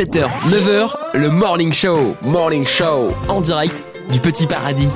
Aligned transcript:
7h, 0.00 0.48
9h, 0.48 0.94
le 1.12 1.28
Morning 1.28 1.74
Show. 1.74 2.16
Morning 2.24 2.64
Show, 2.66 3.12
en 3.28 3.42
direct 3.42 3.84
du 4.10 4.18
Petit 4.18 4.46
Paradis. 4.46 4.88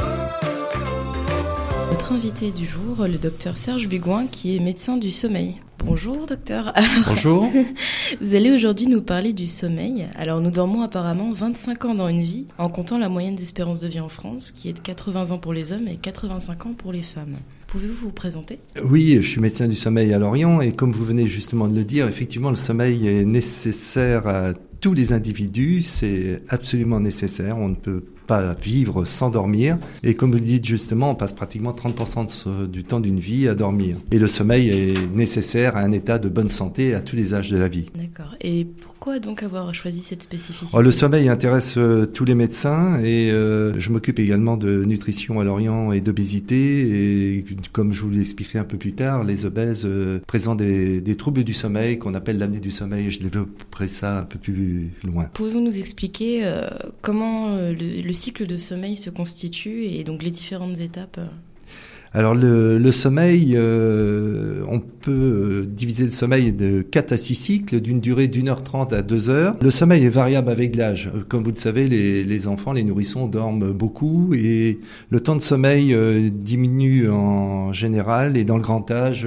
Notre 1.91 2.12
invité 2.12 2.50
du 2.50 2.65
jour, 2.65 3.07
le 3.07 3.19
docteur 3.19 3.59
Serge 3.59 3.87
Bugouin, 3.87 4.27
qui 4.27 4.57
est 4.57 4.61
médecin 4.61 4.97
du 4.97 5.11
sommeil. 5.11 5.57
Bonjour 5.85 6.25
docteur. 6.25 6.73
Bonjour. 7.07 7.51
Vous 8.23 8.35
allez 8.35 8.51
aujourd'hui 8.51 8.87
nous 8.87 9.03
parler 9.03 9.35
du 9.35 9.46
sommeil. 9.46 10.07
Alors 10.17 10.40
nous 10.40 10.50
dormons 10.50 10.80
apparemment 10.80 11.34
25 11.34 11.84
ans 11.84 11.95
dans 11.95 12.09
une 12.09 12.23
vie, 12.23 12.46
en 12.57 12.71
comptant 12.71 12.98
la 12.98 13.11
moyenne 13.11 13.34
d'espérance 13.34 13.80
de 13.80 13.89
vie 13.89 14.00
en 14.00 14.09
France, 14.09 14.52
qui 14.52 14.71
est 14.71 14.73
de 14.73 14.79
80 14.79 15.32
ans 15.32 15.39
pour 15.39 15.52
les 15.52 15.73
hommes 15.73 15.86
et 15.86 15.96
85 15.96 16.64
ans 16.64 16.73
pour 16.73 16.93
les 16.93 17.02
femmes. 17.02 17.36
Pouvez-vous 17.66 18.07
vous 18.07 18.11
présenter? 18.11 18.59
Oui, 18.82 19.18
je 19.21 19.29
suis 19.29 19.41
médecin 19.41 19.68
du 19.68 19.75
sommeil 19.75 20.14
à 20.14 20.18
Lorient 20.18 20.62
et 20.62 20.73
comme 20.73 20.93
vous 20.93 21.05
venez 21.05 21.27
justement 21.27 21.68
de 21.68 21.75
le 21.75 21.84
dire, 21.84 22.09
effectivement 22.09 22.48
le 22.48 22.57
sommeil 22.57 23.07
est 23.07 23.27
nécessaire 23.27 24.27
à 24.27 24.55
tous 24.85 24.93
les 24.93 25.14
individus, 25.14 25.80
c'est 25.80 26.43
absolument 26.51 27.01
nécessaire, 27.01 27.56
on 27.56 27.70
ne 27.70 27.75
peut 27.75 28.05
pas 28.27 28.55
vivre 28.55 29.05
sans 29.05 29.30
dormir. 29.30 29.78
Et 30.02 30.14
comme 30.14 30.33
vous 30.33 30.38
le 30.38 30.45
dites 30.45 30.64
justement, 30.64 31.10
on 31.10 31.14
passe 31.14 31.33
pratiquement 31.33 31.73
30% 31.73 32.69
du 32.69 32.84
temps 32.84 33.00
d'une 33.00 33.20
vie 33.20 33.48
à 33.48 33.55
dormir. 33.55 33.97
Et 34.10 34.19
le 34.19 34.28
sommeil 34.28 34.69
est 34.70 35.14
nécessaire 35.14 35.77
à 35.77 35.80
un 35.80 35.92
état 35.92 36.19
de 36.19 36.28
bonne 36.28 36.48
santé 36.48 36.95
à 36.95 37.00
tous 37.00 37.16
les 37.16 37.34
âges 37.34 37.50
de 37.50 37.56
la 37.56 37.69
vie. 37.69 37.87
D'accord. 37.95 38.34
Et 38.41 38.64
pourquoi 38.64 39.19
donc 39.19 39.42
avoir 39.42 39.74
choisi 39.74 40.00
cette 40.00 40.23
spécificité? 40.23 40.74
Oh, 40.74 40.80
Le 40.80 40.91
sommeil 40.91 41.28
intéresse 41.28 41.74
euh, 41.77 42.06
tous 42.06 42.24
les 42.24 42.34
médecins 42.34 42.98
et 43.05 43.30
euh, 43.30 43.78
je 43.78 43.91
m'occupe 43.91 44.19
également 44.19 44.56
de 44.56 44.83
nutrition 44.84 45.41
à 45.41 45.45
Lorient 45.45 45.92
et 45.92 46.00
d'obésité. 46.00 47.36
Et 47.36 47.45
comme 47.72 47.92
je 47.92 48.00
vous 48.00 48.09
l'expliquerai 48.09 48.59
un 48.59 48.64
peu 48.64 48.78
plus 48.78 48.95
tard, 48.95 49.22
les 49.22 49.45
obèses 49.45 49.84
euh, 49.84 50.20
présentent 50.27 50.61
des, 50.61 51.02
des, 51.02 51.16
troubles 51.16 51.45
du 51.45 51.52
sommeil 51.52 51.98
qu'on 51.98 52.14
appelle 52.14 52.38
l'apnée 52.38 52.61
du 52.61 52.70
sommeil. 52.70 53.11
Je 53.11 53.20
développerai 53.20 53.88
ça 53.88 54.20
un 54.20 54.22
peu 54.22 54.38
plus 54.38 54.88
loin. 55.05 55.28
Pouvez-vous 55.34 55.61
nous 55.61 55.78
expliquer 55.78 56.50
comment 57.02 57.56
le, 57.56 58.00
le 58.02 58.12
cycle 58.14 58.47
de 58.47 58.56
sommeil 58.56 58.97
se 58.97 59.11
constitue 59.11 59.84
et 59.84 60.05
donc 60.05 60.22
les 60.22 60.30
différentes 60.30 60.80
étapes 60.80 61.20
alors 62.16 62.36
le, 62.36 62.92
sommeil, 62.92 63.55
euh, 63.56 64.62
on 64.69 64.78
peut 64.78 65.11
euh, 65.11 65.66
diviser 65.66 66.05
le 66.05 66.12
sommeil 66.12 66.52
de 66.52 66.80
4 66.83 67.11
à 67.11 67.16
6 67.16 67.34
cycles 67.34 67.80
d'une 67.80 67.98
durée 67.98 68.28
d'une 68.28 68.48
heure 68.48 68.62
trente 68.62 68.92
à 68.92 69.02
2 69.02 69.30
heures. 69.30 69.56
Le 69.61 69.70
sommeil 69.72 70.05
est 70.05 70.11
variable 70.11 70.48
avec 70.48 70.77
l'âge. 70.77 71.11
Euh, 71.12 71.24
comme 71.28 71.42
vous 71.42 71.50
le 71.50 71.56
savez, 71.56 71.89
les, 71.89 72.47
enfants, 72.47 72.72
les 72.72 72.84
nourrissons 72.84 73.27
dorment 73.27 73.72
beaucoup 73.72 74.33
et 74.33 74.78
le 75.11 75.20
temps 75.20 75.34
de 75.34 75.42
sommeil 75.42 75.96
diminue 76.30 77.11
en 77.11 77.72
général 77.72 78.36
et 78.36 78.44
dans 78.44 78.58
le 78.58 78.62
grand 78.62 78.89
âge, 78.92 79.27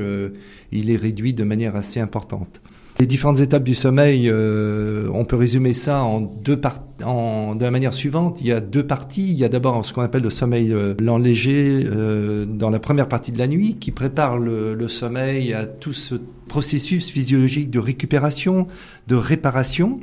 il 0.71 0.89
est 0.89 0.95
réduit 0.95 1.33
de 1.33 1.43
manière 1.43 1.75
assez 1.75 1.99
importante. 1.99 2.61
Les 2.99 3.05
différentes 3.05 3.39
étapes 3.41 3.63
du 3.63 3.75
sommeil, 3.75 4.27
euh, 4.27 5.07
on 5.13 5.23
peut 5.23 5.35
résumer 5.35 5.75
ça 5.75 6.01
en 6.01 6.19
deux 6.19 6.59
en, 7.03 7.53
de 7.53 7.63
la 7.63 7.69
manière 7.69 7.93
suivante. 7.93 8.41
Il 8.41 8.47
y 8.47 8.51
a 8.51 8.59
deux 8.59 8.87
parties. 8.87 9.29
Il 9.29 9.37
y 9.37 9.45
a 9.45 9.49
d'abord 9.49 9.85
ce 9.85 9.93
qu'on 9.93 10.01
appelle 10.01 10.23
le 10.23 10.31
sommeil 10.31 10.73
euh, 10.73 10.95
lent 10.99 11.21
euh, 11.23 12.45
dans 12.45 12.71
la 12.71 12.79
première 12.79 13.07
partie 13.07 13.31
de 13.31 13.37
la 13.37 13.47
nuit, 13.47 13.75
qui 13.79 13.91
prépare 13.91 14.39
le, 14.39 14.73
le 14.73 14.87
sommeil 14.87 15.53
à 15.53 15.67
tout 15.67 15.93
ce 15.93 16.15
processus 16.47 17.11
physiologique 17.11 17.69
de 17.69 17.77
récupération, 17.77 18.65
de 19.07 19.15
réparation. 19.15 19.99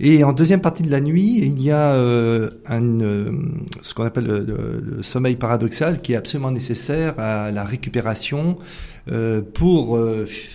Et 0.00 0.24
en 0.24 0.32
deuxième 0.32 0.60
partie 0.60 0.82
de 0.82 0.90
la 0.90 1.00
nuit, 1.00 1.38
il 1.38 1.62
y 1.62 1.70
a 1.70 1.92
euh, 1.94 2.50
euh, 2.70 3.32
ce 3.80 3.94
qu'on 3.94 4.04
appelle 4.04 4.26
le, 4.26 5.02
sommeil 5.02 5.36
paradoxal 5.36 6.00
qui 6.00 6.14
est 6.14 6.16
absolument 6.16 6.50
nécessaire 6.50 7.18
à 7.18 7.50
la 7.50 7.64
récupération 7.64 8.58
euh, 9.10 9.40
pour, 9.40 9.98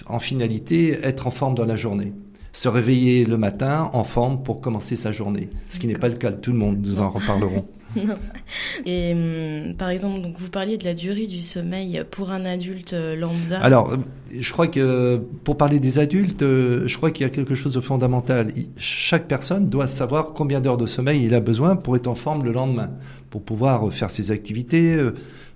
en 0.08 0.20
finalité, 0.20 1.00
être 1.04 1.28
en 1.28 1.32
forme 1.32 1.56
dans 1.56 1.66
la 1.66 1.76
journée. 1.76 2.14
Se 2.52 2.68
réveiller 2.68 3.26
le 3.26 3.38
matin 3.38 3.90
en 3.94 4.04
forme 4.04 4.44
pour 4.44 4.60
commencer 4.60 4.96
sa 4.96 5.12
journée. 5.12 5.50
Ce 5.70 5.80
qui 5.80 5.88
n'est 5.88 5.94
pas 5.94 6.10
le 6.10 6.16
cas 6.18 6.32
de 6.32 6.38
tout 6.38 6.52
le 6.52 6.58
monde, 6.58 6.80
nous 6.84 7.00
en 7.00 7.10
reparlerons. 7.10 7.66
Et 8.86 9.14
hum, 9.14 9.76
par 9.76 9.90
exemple, 9.90 10.22
donc 10.22 10.36
vous 10.40 10.50
parliez 10.50 10.78
de 10.78 10.84
la 10.84 10.94
durée 10.94 11.28
du 11.28 11.42
sommeil 11.42 12.04
pour 12.12 12.32
un 12.32 12.46
adulte 12.46 12.94
euh, 12.94 13.16
lambda. 13.16 13.60
Alors, 13.62 13.98
je 14.32 14.52
crois 14.52 14.68
que 14.68 15.22
pour 15.44 15.58
parler 15.58 15.80
des 15.80 16.00
adultes, 16.00 16.42
je 16.42 16.98
crois 16.98 17.12
qu'il 17.12 17.24
y 17.24 17.28
a 17.28 17.32
quelque 17.32 17.56
chose 17.56 17.74
de 17.74 17.82
fondamental. 17.82 18.54
Chaque 18.78 19.28
personne 19.28 19.70
doit 19.70 19.88
savoir 19.88 20.34
combien 20.34 20.62
d'heures 20.62 20.78
de 20.78 20.86
sommeil 20.86 21.24
il 21.24 21.34
a 21.34 21.40
besoin 21.40 21.76
pour 21.76 21.96
être 21.96 22.08
en 22.08 22.16
forme 22.16 22.44
le 22.44 22.52
lendemain, 22.52 22.92
pour 23.30 23.42
pouvoir 23.44 23.92
faire 23.92 24.10
ses 24.10 24.32
activités 24.32 24.98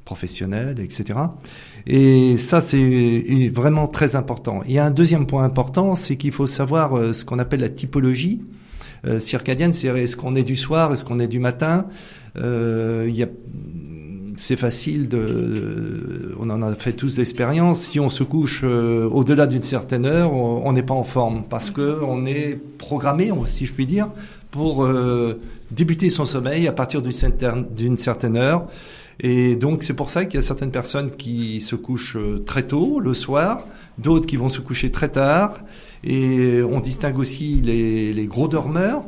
professionnelles, 0.06 0.80
etc. 0.80 1.20
Et 1.88 2.38
ça, 2.38 2.62
c'est 2.62 3.50
vraiment 3.54 3.88
très 3.88 4.16
important. 4.16 4.62
A 4.62 4.86
un 4.86 4.92
deuxième 4.92 5.26
point 5.26 5.44
important, 5.44 5.96
c'est 5.96 6.18
qu'il 6.18 6.32
faut 6.32 6.48
savoir 6.48 6.98
euh, 6.98 7.14
ce 7.14 7.26
qu'on 7.26 7.40
appelle 7.40 7.62
la 7.62 7.70
typologie 7.70 8.42
euh, 9.06 9.20
circadienne, 9.20 9.74
c'est 9.74 9.88
est-ce 9.88 10.16
qu'on 10.16 10.36
est 10.36 10.44
du 10.44 10.56
soir, 10.56 10.94
est-ce 10.94 11.04
qu'on 11.04 11.20
est 11.20 11.28
du 11.28 11.40
matin? 11.40 11.88
Euh, 12.38 13.12
c'est 14.36 14.56
facile 14.56 15.08
de, 15.10 16.36
on 16.40 16.50
en 16.50 16.62
a 16.62 16.74
fait 16.76 16.94
tous 16.94 17.18
l'expérience. 17.18 17.82
Si 17.82 18.00
on 18.00 18.10
se 18.10 18.24
couche 18.24 18.62
euh, 18.64 19.08
au-delà 19.10 19.48
d'une 19.48 19.64
certaine 19.64 20.06
heure, 20.06 20.34
on 20.34 20.72
n'est 20.74 20.84
pas 20.84 20.96
en 20.96 21.04
forme 21.04 21.44
parce 21.50 21.70
que 21.70 22.00
on 22.04 22.26
est 22.26 22.60
programmé, 22.78 23.32
si 23.48 23.66
je 23.66 23.74
puis 23.74 23.86
dire, 23.86 24.10
pour 24.52 24.84
euh, 24.84 25.40
débuter 25.72 26.10
son 26.10 26.26
sommeil 26.26 26.68
à 26.68 26.72
partir 26.72 27.02
d'une 27.02 27.98
certaine, 27.98 28.38
heure. 28.38 28.68
Et 29.20 29.56
donc 29.56 29.84
c'est 29.84 29.94
pour 29.94 30.10
ça 30.10 30.26
qu'il 30.26 30.36
y 30.36 30.44
a 30.44 30.46
certaines 30.46 30.72
personnes 30.72 31.12
qui 31.12 31.62
se 31.62 31.76
couchent 31.76 32.18
très 32.46 32.64
tôt 32.64 33.00
le 33.00 33.14
soir, 33.14 33.68
d'autres 34.00 34.26
qui 34.26 34.38
vont 34.38 34.50
se 34.50 34.60
coucher 34.60 34.90
très 34.90 35.10
tard. 35.10 35.60
Et 36.04 36.62
on 36.64 36.80
distingue 36.80 37.20
aussi 37.20 37.62
les, 37.64 38.26
gros 38.26 38.48
dormeurs 38.48 39.04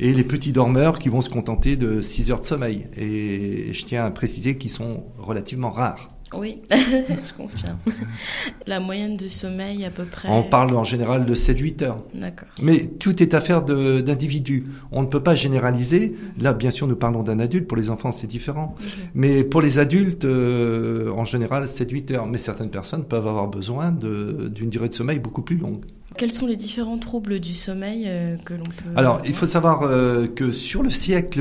et 0.00 0.12
les 0.12 0.24
petits 0.24 0.52
dormeurs 0.52 0.98
qui 0.98 1.08
vont 1.08 1.20
se 1.20 1.30
contenter 1.30 1.76
de 1.76 2.00
6 2.00 2.30
heures 2.30 2.40
de 2.40 2.46
sommeil. 2.46 2.86
Et 2.96 3.72
je 3.72 3.84
tiens 3.84 4.04
à 4.04 4.10
préciser 4.10 4.58
qu'ils 4.58 4.70
sont 4.70 5.04
relativement 5.18 5.70
rares. 5.70 6.10
Oui, 6.34 6.62
je 6.70 7.32
confirme. 7.36 7.78
La 8.66 8.80
moyenne 8.80 9.16
de 9.16 9.28
sommeil 9.28 9.84
à 9.84 9.90
peu 9.90 10.04
près. 10.04 10.28
On 10.30 10.42
parle 10.42 10.74
en 10.74 10.84
général 10.84 11.26
de 11.26 11.34
7-8 11.34 11.84
heures. 11.84 12.02
D'accord. 12.14 12.48
Mais 12.60 12.86
tout 12.86 13.22
est 13.22 13.34
affaire 13.34 13.62
d'individus. 13.62 14.64
On 14.90 15.02
ne 15.02 15.06
peut 15.06 15.22
pas 15.22 15.34
généraliser. 15.34 16.16
Là, 16.40 16.52
bien 16.52 16.70
sûr, 16.70 16.86
nous 16.86 16.96
parlons 16.96 17.22
d'un 17.22 17.38
adulte. 17.38 17.66
Pour 17.66 17.76
les 17.76 17.90
enfants, 17.90 18.12
c'est 18.12 18.26
différent. 18.26 18.74
Mm 18.78 18.84
-hmm. 18.84 19.08
Mais 19.14 19.44
pour 19.44 19.60
les 19.60 19.78
adultes, 19.78 20.24
euh, 20.24 21.10
en 21.10 21.24
général, 21.24 21.66
7-8 21.66 22.12
heures. 22.12 22.26
Mais 22.26 22.38
certaines 22.38 22.70
personnes 22.70 23.04
peuvent 23.04 23.26
avoir 23.26 23.48
besoin 23.48 23.92
d'une 23.92 24.70
durée 24.70 24.88
de 24.88 24.94
sommeil 24.94 25.18
beaucoup 25.18 25.42
plus 25.42 25.56
longue. 25.56 25.84
Quels 26.18 26.32
sont 26.32 26.46
les 26.46 26.56
différents 26.56 26.98
troubles 26.98 27.40
du 27.40 27.54
sommeil 27.54 28.04
euh, 28.06 28.36
que 28.44 28.54
l'on 28.54 28.70
peut... 28.78 28.92
Alors, 28.96 29.20
il 29.24 29.34
faut 29.34 29.46
savoir 29.46 29.82
euh, 29.82 30.26
que 30.38 30.50
sur 30.50 30.82
le 30.82 30.90
siècle 30.90 31.40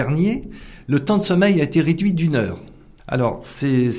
dernier, 0.00 0.34
le 0.86 0.98
temps 1.00 1.18
de 1.18 1.22
sommeil 1.22 1.60
a 1.60 1.64
été 1.64 1.80
réduit 1.80 2.12
d'une 2.12 2.36
heure. 2.36 2.60
Alors, 3.06 3.40
c'est 3.42 3.90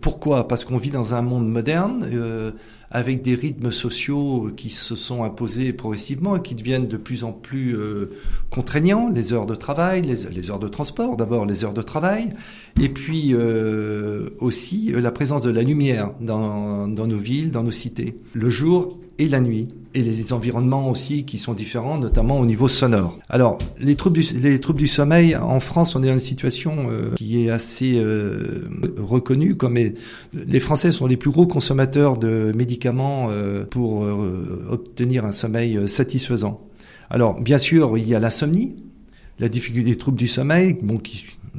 pourquoi? 0.00 0.48
Parce 0.48 0.64
qu'on 0.64 0.78
vit 0.78 0.90
dans 0.90 1.14
un 1.14 1.22
monde 1.22 1.48
moderne 1.48 2.08
euh, 2.12 2.52
avec 2.90 3.22
des 3.22 3.34
rythmes 3.34 3.70
sociaux 3.70 4.50
qui 4.56 4.70
se 4.70 4.94
sont 4.94 5.24
imposés 5.24 5.72
progressivement 5.72 6.36
et 6.36 6.42
qui 6.42 6.54
deviennent 6.54 6.86
de 6.86 6.96
plus 6.96 7.24
en 7.24 7.32
plus 7.32 7.76
euh, 7.76 8.12
contraignants. 8.50 9.08
Les 9.08 9.32
heures 9.32 9.46
de 9.46 9.54
travail, 9.54 10.02
les, 10.02 10.30
les 10.30 10.50
heures 10.50 10.58
de 10.58 10.68
transport, 10.68 11.16
d'abord 11.16 11.44
les 11.44 11.64
heures 11.64 11.74
de 11.74 11.82
travail, 11.82 12.34
et 12.80 12.88
puis 12.88 13.34
euh, 13.34 14.30
aussi 14.38 14.92
la 14.94 15.10
présence 15.10 15.42
de 15.42 15.50
la 15.50 15.62
lumière 15.62 16.12
dans, 16.20 16.88
dans 16.88 17.06
nos 17.06 17.18
villes, 17.18 17.50
dans 17.50 17.64
nos 17.64 17.72
cités, 17.72 18.18
le 18.32 18.48
jour 18.48 18.98
et 19.18 19.28
la 19.28 19.40
nuit 19.40 19.68
et 19.94 20.02
les 20.02 20.32
environnements 20.32 20.90
aussi 20.90 21.24
qui 21.24 21.38
sont 21.38 21.54
différents, 21.54 21.98
notamment 21.98 22.40
au 22.40 22.46
niveau 22.46 22.66
sonore. 22.66 23.18
Alors, 23.28 23.58
les 23.78 23.94
troubles 23.94 24.18
du, 24.18 24.26
les 24.40 24.58
troubles 24.58 24.80
du 24.80 24.88
sommeil, 24.88 25.36
en 25.36 25.60
France, 25.60 25.94
on 25.94 26.02
est 26.02 26.08
dans 26.08 26.14
une 26.14 26.18
situation 26.18 26.90
euh, 26.90 27.12
qui 27.14 27.44
est 27.44 27.50
assez 27.50 27.94
euh, 27.96 28.68
reconnue 28.98 29.54
comme 29.54 29.78
les 29.78 30.60
Français 30.60 30.90
sont 30.90 31.06
les 31.06 31.16
plus 31.16 31.30
gros 31.30 31.46
consommateurs 31.46 32.16
de 32.16 32.52
médicaments 32.56 33.28
euh, 33.30 33.64
pour 33.64 34.06
obtenir 34.68 35.24
un 35.24 35.32
sommeil 35.32 35.88
satisfaisant. 35.88 36.60
Alors, 37.08 37.40
bien 37.40 37.58
sûr, 37.58 37.96
il 37.96 38.08
y 38.08 38.14
a 38.14 38.20
l'insomnie, 38.20 38.76
la 39.38 39.48
difficulté 39.48 39.90
des 39.90 39.96
troubles 39.96 40.18
du 40.18 40.28
sommeil, 40.28 40.76
bon, 40.82 41.00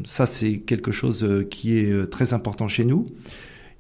ça 0.04 0.26
c'est 0.26 0.58
quelque 0.58 0.92
chose 0.92 1.46
qui 1.50 1.78
est 1.78 2.10
très 2.10 2.34
important 2.34 2.68
chez 2.68 2.84
nous. 2.84 3.06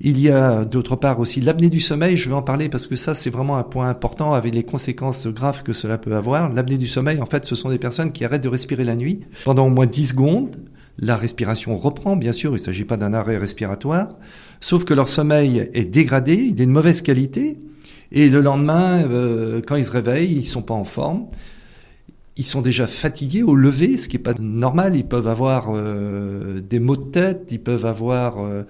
Il 0.01 0.19
y 0.19 0.29
a 0.29 0.65
d'autre 0.65 0.97
part 0.97 1.19
aussi 1.19 1.39
l'apnée 1.39 1.69
du 1.69 1.79
sommeil, 1.79 2.17
je 2.17 2.27
vais 2.27 2.35
en 2.35 2.41
parler 2.41 2.67
parce 2.67 2.85
que 2.85 2.97
ça 2.97 3.15
c'est 3.15 3.29
vraiment 3.29 3.57
un 3.57 3.63
point 3.63 3.89
important 3.89 4.33
avec 4.33 4.53
les 4.53 4.63
conséquences 4.63 5.25
graves 5.27 5.63
que 5.63 5.71
cela 5.73 5.97
peut 5.97 6.15
avoir. 6.15 6.51
L'apnée 6.51 6.77
du 6.77 6.87
sommeil, 6.87 7.21
en 7.21 7.25
fait, 7.25 7.45
ce 7.45 7.55
sont 7.55 7.69
des 7.69 7.79
personnes 7.79 8.11
qui 8.11 8.25
arrêtent 8.25 8.43
de 8.43 8.49
respirer 8.49 8.83
la 8.83 8.95
nuit. 8.95 9.21
Pendant 9.45 9.67
au 9.67 9.69
moins 9.69 9.85
10 9.85 10.09
secondes. 10.09 10.57
La 10.97 11.17
respiration 11.17 11.77
reprend, 11.77 12.15
bien 12.15 12.31
sûr, 12.31 12.51
il 12.51 12.53
ne 12.53 12.59
s'agit 12.59 12.85
pas 12.85 12.95
d'un 12.95 13.13
arrêt 13.13 13.37
respiratoire, 13.37 14.15
sauf 14.61 14.85
que 14.85 14.93
leur 14.93 15.09
sommeil 15.09 15.69
est 15.73 15.83
dégradé, 15.83 16.35
il 16.35 16.61
est 16.61 16.65
de 16.65 16.71
mauvaise 16.71 17.01
qualité, 17.01 17.57
et 18.13 18.29
le 18.29 18.39
lendemain, 18.39 19.03
euh, 19.03 19.61
quand 19.65 19.75
ils 19.75 19.83
se 19.83 19.91
réveillent, 19.91 20.37
ils 20.37 20.45
sont 20.45 20.61
pas 20.61 20.73
en 20.73 20.85
forme. 20.85 21.25
Ils 22.37 22.45
sont 22.45 22.61
déjà 22.61 22.87
fatigués 22.87 23.43
au 23.43 23.55
lever, 23.55 23.97
ce 23.97 24.07
qui 24.07 24.17
est 24.17 24.19
pas 24.19 24.33
normal. 24.39 24.95
Ils 24.95 25.05
peuvent 25.05 25.27
avoir 25.27 25.67
euh, 25.69 26.61
des 26.61 26.79
maux 26.79 26.97
de 26.97 27.09
tête, 27.09 27.47
ils 27.51 27.61
peuvent 27.61 27.85
avoir 27.85 28.39
euh, 28.39 28.63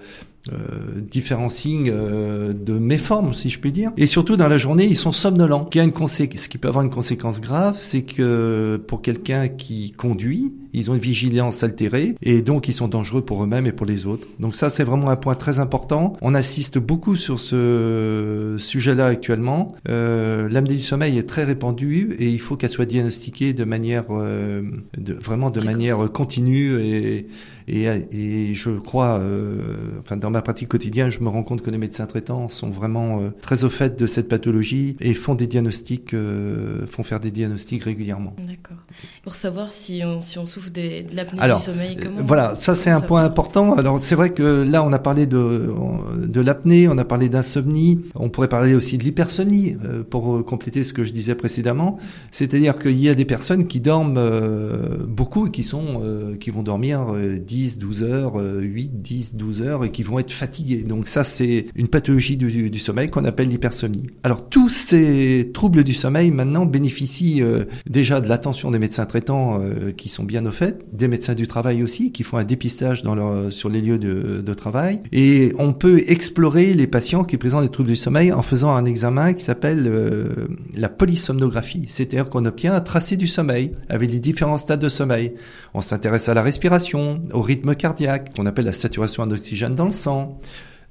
euh, 0.52 1.00
différents 1.00 1.48
signes 1.48 1.90
euh, 1.92 2.52
de 2.52 2.74
méforme, 2.74 3.34
si 3.34 3.48
je 3.48 3.58
puis 3.58 3.72
dire. 3.72 3.92
Et 3.96 4.06
surtout 4.06 4.36
dans 4.36 4.48
la 4.48 4.58
journée, 4.58 4.86
ils 4.86 4.96
sont 4.96 5.12
somnolents. 5.12 5.64
Qui 5.64 5.80
a 5.80 5.84
une 5.84 5.92
ce 6.06 6.48
qui 6.48 6.58
peut 6.58 6.68
avoir 6.68 6.84
une 6.84 6.90
conséquence 6.90 7.40
grave, 7.40 7.76
c'est 7.78 8.02
que 8.02 8.80
pour 8.86 9.02
quelqu'un 9.02 9.48
qui 9.48 9.92
conduit, 9.92 10.52
ils 10.76 10.90
ont 10.90 10.94
une 10.94 11.00
vigilance 11.00 11.64
altérée 11.64 12.14
et 12.22 12.42
donc 12.42 12.68
ils 12.68 12.74
sont 12.74 12.86
dangereux 12.86 13.22
pour 13.22 13.42
eux-mêmes 13.42 13.66
et 13.66 13.72
pour 13.72 13.86
les 13.86 14.04
autres. 14.04 14.28
Donc 14.38 14.54
ça, 14.54 14.68
c'est 14.68 14.84
vraiment 14.84 15.08
un 15.08 15.16
point 15.16 15.34
très 15.34 15.58
important. 15.58 16.16
On 16.20 16.34
assiste 16.34 16.78
beaucoup 16.78 17.16
sur 17.16 17.40
ce 17.40 18.56
sujet-là 18.58 19.06
actuellement. 19.06 19.74
Euh, 19.88 20.48
L'apnée 20.50 20.76
du 20.76 20.82
sommeil 20.82 21.16
est 21.16 21.28
très 21.28 21.44
répandue 21.44 22.14
et 22.18 22.28
il 22.28 22.38
faut 22.40 22.56
qu'elle 22.56 22.70
soit 22.70 22.84
diagnostiquée 22.84 23.54
de 23.54 23.64
manière, 23.64 24.04
euh, 24.10 24.62
de, 24.98 25.14
vraiment 25.14 25.50
de 25.50 25.62
manière 25.62 26.12
continue 26.12 26.78
et, 26.78 27.26
et, 27.68 27.86
et 28.12 28.54
je 28.54 28.70
crois, 28.70 29.18
euh, 29.18 29.76
enfin 30.00 30.18
dans 30.18 30.30
ma 30.30 30.42
pratique 30.42 30.68
quotidienne, 30.68 31.08
je 31.08 31.20
me 31.20 31.30
rends 31.30 31.42
compte 31.42 31.62
que 31.62 31.70
les 31.70 31.78
médecins 31.78 32.06
traitants 32.06 32.50
sont 32.50 32.68
vraiment 32.68 33.20
euh, 33.20 33.30
très 33.40 33.64
au 33.64 33.70
fait 33.70 33.98
de 33.98 34.06
cette 34.06 34.28
pathologie 34.28 34.96
et 35.00 35.14
font 35.14 35.34
des 35.34 35.46
diagnostics, 35.46 36.14
font 36.86 37.02
faire 37.02 37.20
des 37.20 37.30
diagnostics 37.30 37.82
régulièrement. 37.82 38.36
D'accord. 38.46 38.76
Pour 39.22 39.34
savoir 39.34 39.72
si 39.72 40.02
on, 40.04 40.20
si 40.20 40.38
on 40.38 40.44
souffre 40.44 40.65
des, 40.70 41.02
de 41.02 41.14
l'apnée 41.14 41.40
du 41.40 41.60
sommeil, 41.60 41.96
comment 42.00 42.22
Voilà, 42.24 42.54
ça 42.54 42.74
c'est 42.74 42.90
un 42.90 43.00
point 43.00 43.24
important. 43.24 43.74
Alors 43.74 44.00
c'est 44.00 44.14
vrai 44.14 44.30
que 44.30 44.42
là 44.42 44.82
on 44.84 44.92
a 44.92 44.98
parlé 44.98 45.26
de, 45.26 45.70
de 46.16 46.40
l'apnée, 46.40 46.88
on 46.88 46.98
a 46.98 47.04
parlé 47.04 47.28
d'insomnie, 47.28 48.00
on 48.14 48.28
pourrait 48.28 48.48
parler 48.48 48.74
aussi 48.74 48.98
de 48.98 49.04
l'hypersomnie 49.04 49.76
euh, 49.84 50.02
pour 50.02 50.44
compléter 50.44 50.82
ce 50.82 50.92
que 50.92 51.04
je 51.04 51.12
disais 51.12 51.34
précédemment. 51.34 51.98
C'est-à-dire 52.30 52.78
qu'il 52.78 52.98
y 52.98 53.08
a 53.08 53.14
des 53.14 53.24
personnes 53.24 53.66
qui 53.66 53.80
dorment 53.80 54.18
euh, 54.18 55.04
beaucoup 55.06 55.48
et 55.48 55.50
qui 55.50 55.62
sont 55.62 56.02
euh, 56.02 56.36
qui 56.36 56.50
vont 56.50 56.62
dormir 56.62 57.14
10, 57.16 57.78
12 57.78 58.02
heures, 58.04 58.34
8, 58.36 59.02
10, 59.02 59.34
12 59.34 59.62
heures 59.62 59.84
et 59.84 59.90
qui 59.90 60.02
vont 60.02 60.18
être 60.18 60.30
fatigués. 60.30 60.82
Donc 60.82 61.08
ça 61.08 61.24
c'est 61.24 61.66
une 61.74 61.88
pathologie 61.88 62.36
du, 62.36 62.70
du 62.70 62.78
sommeil 62.78 63.08
qu'on 63.08 63.24
appelle 63.24 63.48
l'hypersomnie. 63.48 64.06
Alors 64.22 64.48
tous 64.48 64.70
ces 64.70 65.50
troubles 65.52 65.84
du 65.84 65.94
sommeil 65.94 66.30
maintenant 66.30 66.66
bénéficient 66.66 67.42
déjà 67.88 68.20
de 68.20 68.28
l'attention 68.28 68.70
des 68.70 68.78
médecins 68.78 69.06
traitants 69.06 69.60
qui 69.96 70.08
sont 70.08 70.24
bien 70.24 70.44
au 70.46 70.52
des 70.92 71.08
médecins 71.08 71.34
du 71.34 71.46
travail 71.46 71.82
aussi 71.82 72.12
qui 72.12 72.22
font 72.22 72.36
un 72.36 72.44
dépistage 72.44 73.02
sur 73.50 73.68
les 73.68 73.80
lieux 73.80 73.98
de, 73.98 74.40
de 74.40 74.54
travail 74.54 75.00
et 75.12 75.52
on 75.58 75.72
peut 75.72 76.02
explorer 76.06 76.74
les 76.74 76.86
patients 76.86 77.24
qui 77.24 77.36
présentent 77.36 77.64
des 77.64 77.70
troubles 77.70 77.88
du 77.88 77.96
sommeil 77.96 78.32
en 78.32 78.42
faisant 78.42 78.74
un 78.74 78.84
examen 78.84 79.34
qui 79.34 79.44
s'appelle 79.44 79.86
euh, 79.86 80.48
la 80.74 80.88
polysomnographie, 80.88 81.86
c'est-à-dire 81.88 82.28
qu'on 82.28 82.44
obtient 82.44 82.74
un 82.74 82.80
tracé 82.80 83.16
du 83.16 83.26
sommeil 83.26 83.72
avec 83.88 84.10
les 84.10 84.20
différents 84.20 84.56
stades 84.56 84.80
de 84.80 84.88
sommeil. 84.88 85.34
On 85.74 85.80
s'intéresse 85.80 86.28
à 86.28 86.34
la 86.34 86.42
respiration, 86.42 87.22
au 87.32 87.42
rythme 87.42 87.74
cardiaque, 87.74 88.34
qu'on 88.34 88.46
appelle 88.46 88.64
la 88.64 88.72
saturation 88.72 89.22
en 89.22 89.30
oxygène 89.30 89.74
dans 89.74 89.84
le 89.84 89.90
sang. 89.90 90.38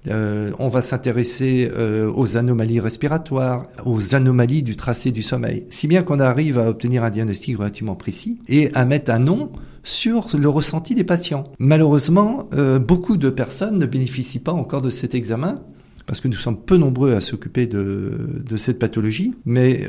Euh, 0.08 0.52
on 0.60 0.68
va 0.68 0.82
s'intéresser 0.82 1.70
euh, 1.76 2.12
aux 2.14 2.38
anomalies 2.38 2.80
respiratoires, 2.80 3.68
aux 3.86 4.16
anomalies 4.16 4.64
du 4.64 4.76
tracé 4.76 5.12
du 5.12 5.22
sommeil, 5.22 5.66
si 5.70 5.88
bien 5.88 6.04
qu'on 6.04 6.20
arrive 6.20 6.58
à 6.60 6.70
obtenir 6.70 7.04
un 7.04 7.10
diagnostic 7.10 7.58
relativement 7.58 7.96
précis 7.96 8.40
et 8.48 8.72
à 8.74 8.86
mettre 8.86 9.12
un 9.12 9.20
nom 9.20 9.52
sur 9.84 10.30
le 10.38 10.50
ressenti 10.50 10.96
des 10.96 11.04
patients. 11.04 11.44
Malheureusement, 11.60 12.50
euh, 12.54 12.80
beaucoup 12.80 13.18
de 13.18 13.30
personnes 13.30 13.78
ne 13.78 13.86
bénéficient 13.86 14.40
pas 14.40 14.54
encore 14.54 14.82
de 14.82 14.90
cet 14.90 15.16
examen 15.16 15.62
parce 16.08 16.22
que 16.22 16.28
nous 16.28 16.36
sommes 16.36 16.58
peu 16.58 16.78
nombreux 16.78 17.14
à 17.14 17.22
s'occuper 17.22 17.66
de, 17.66 18.56
cette 18.58 18.78
pathologie, 18.78 19.34
mais 19.44 19.88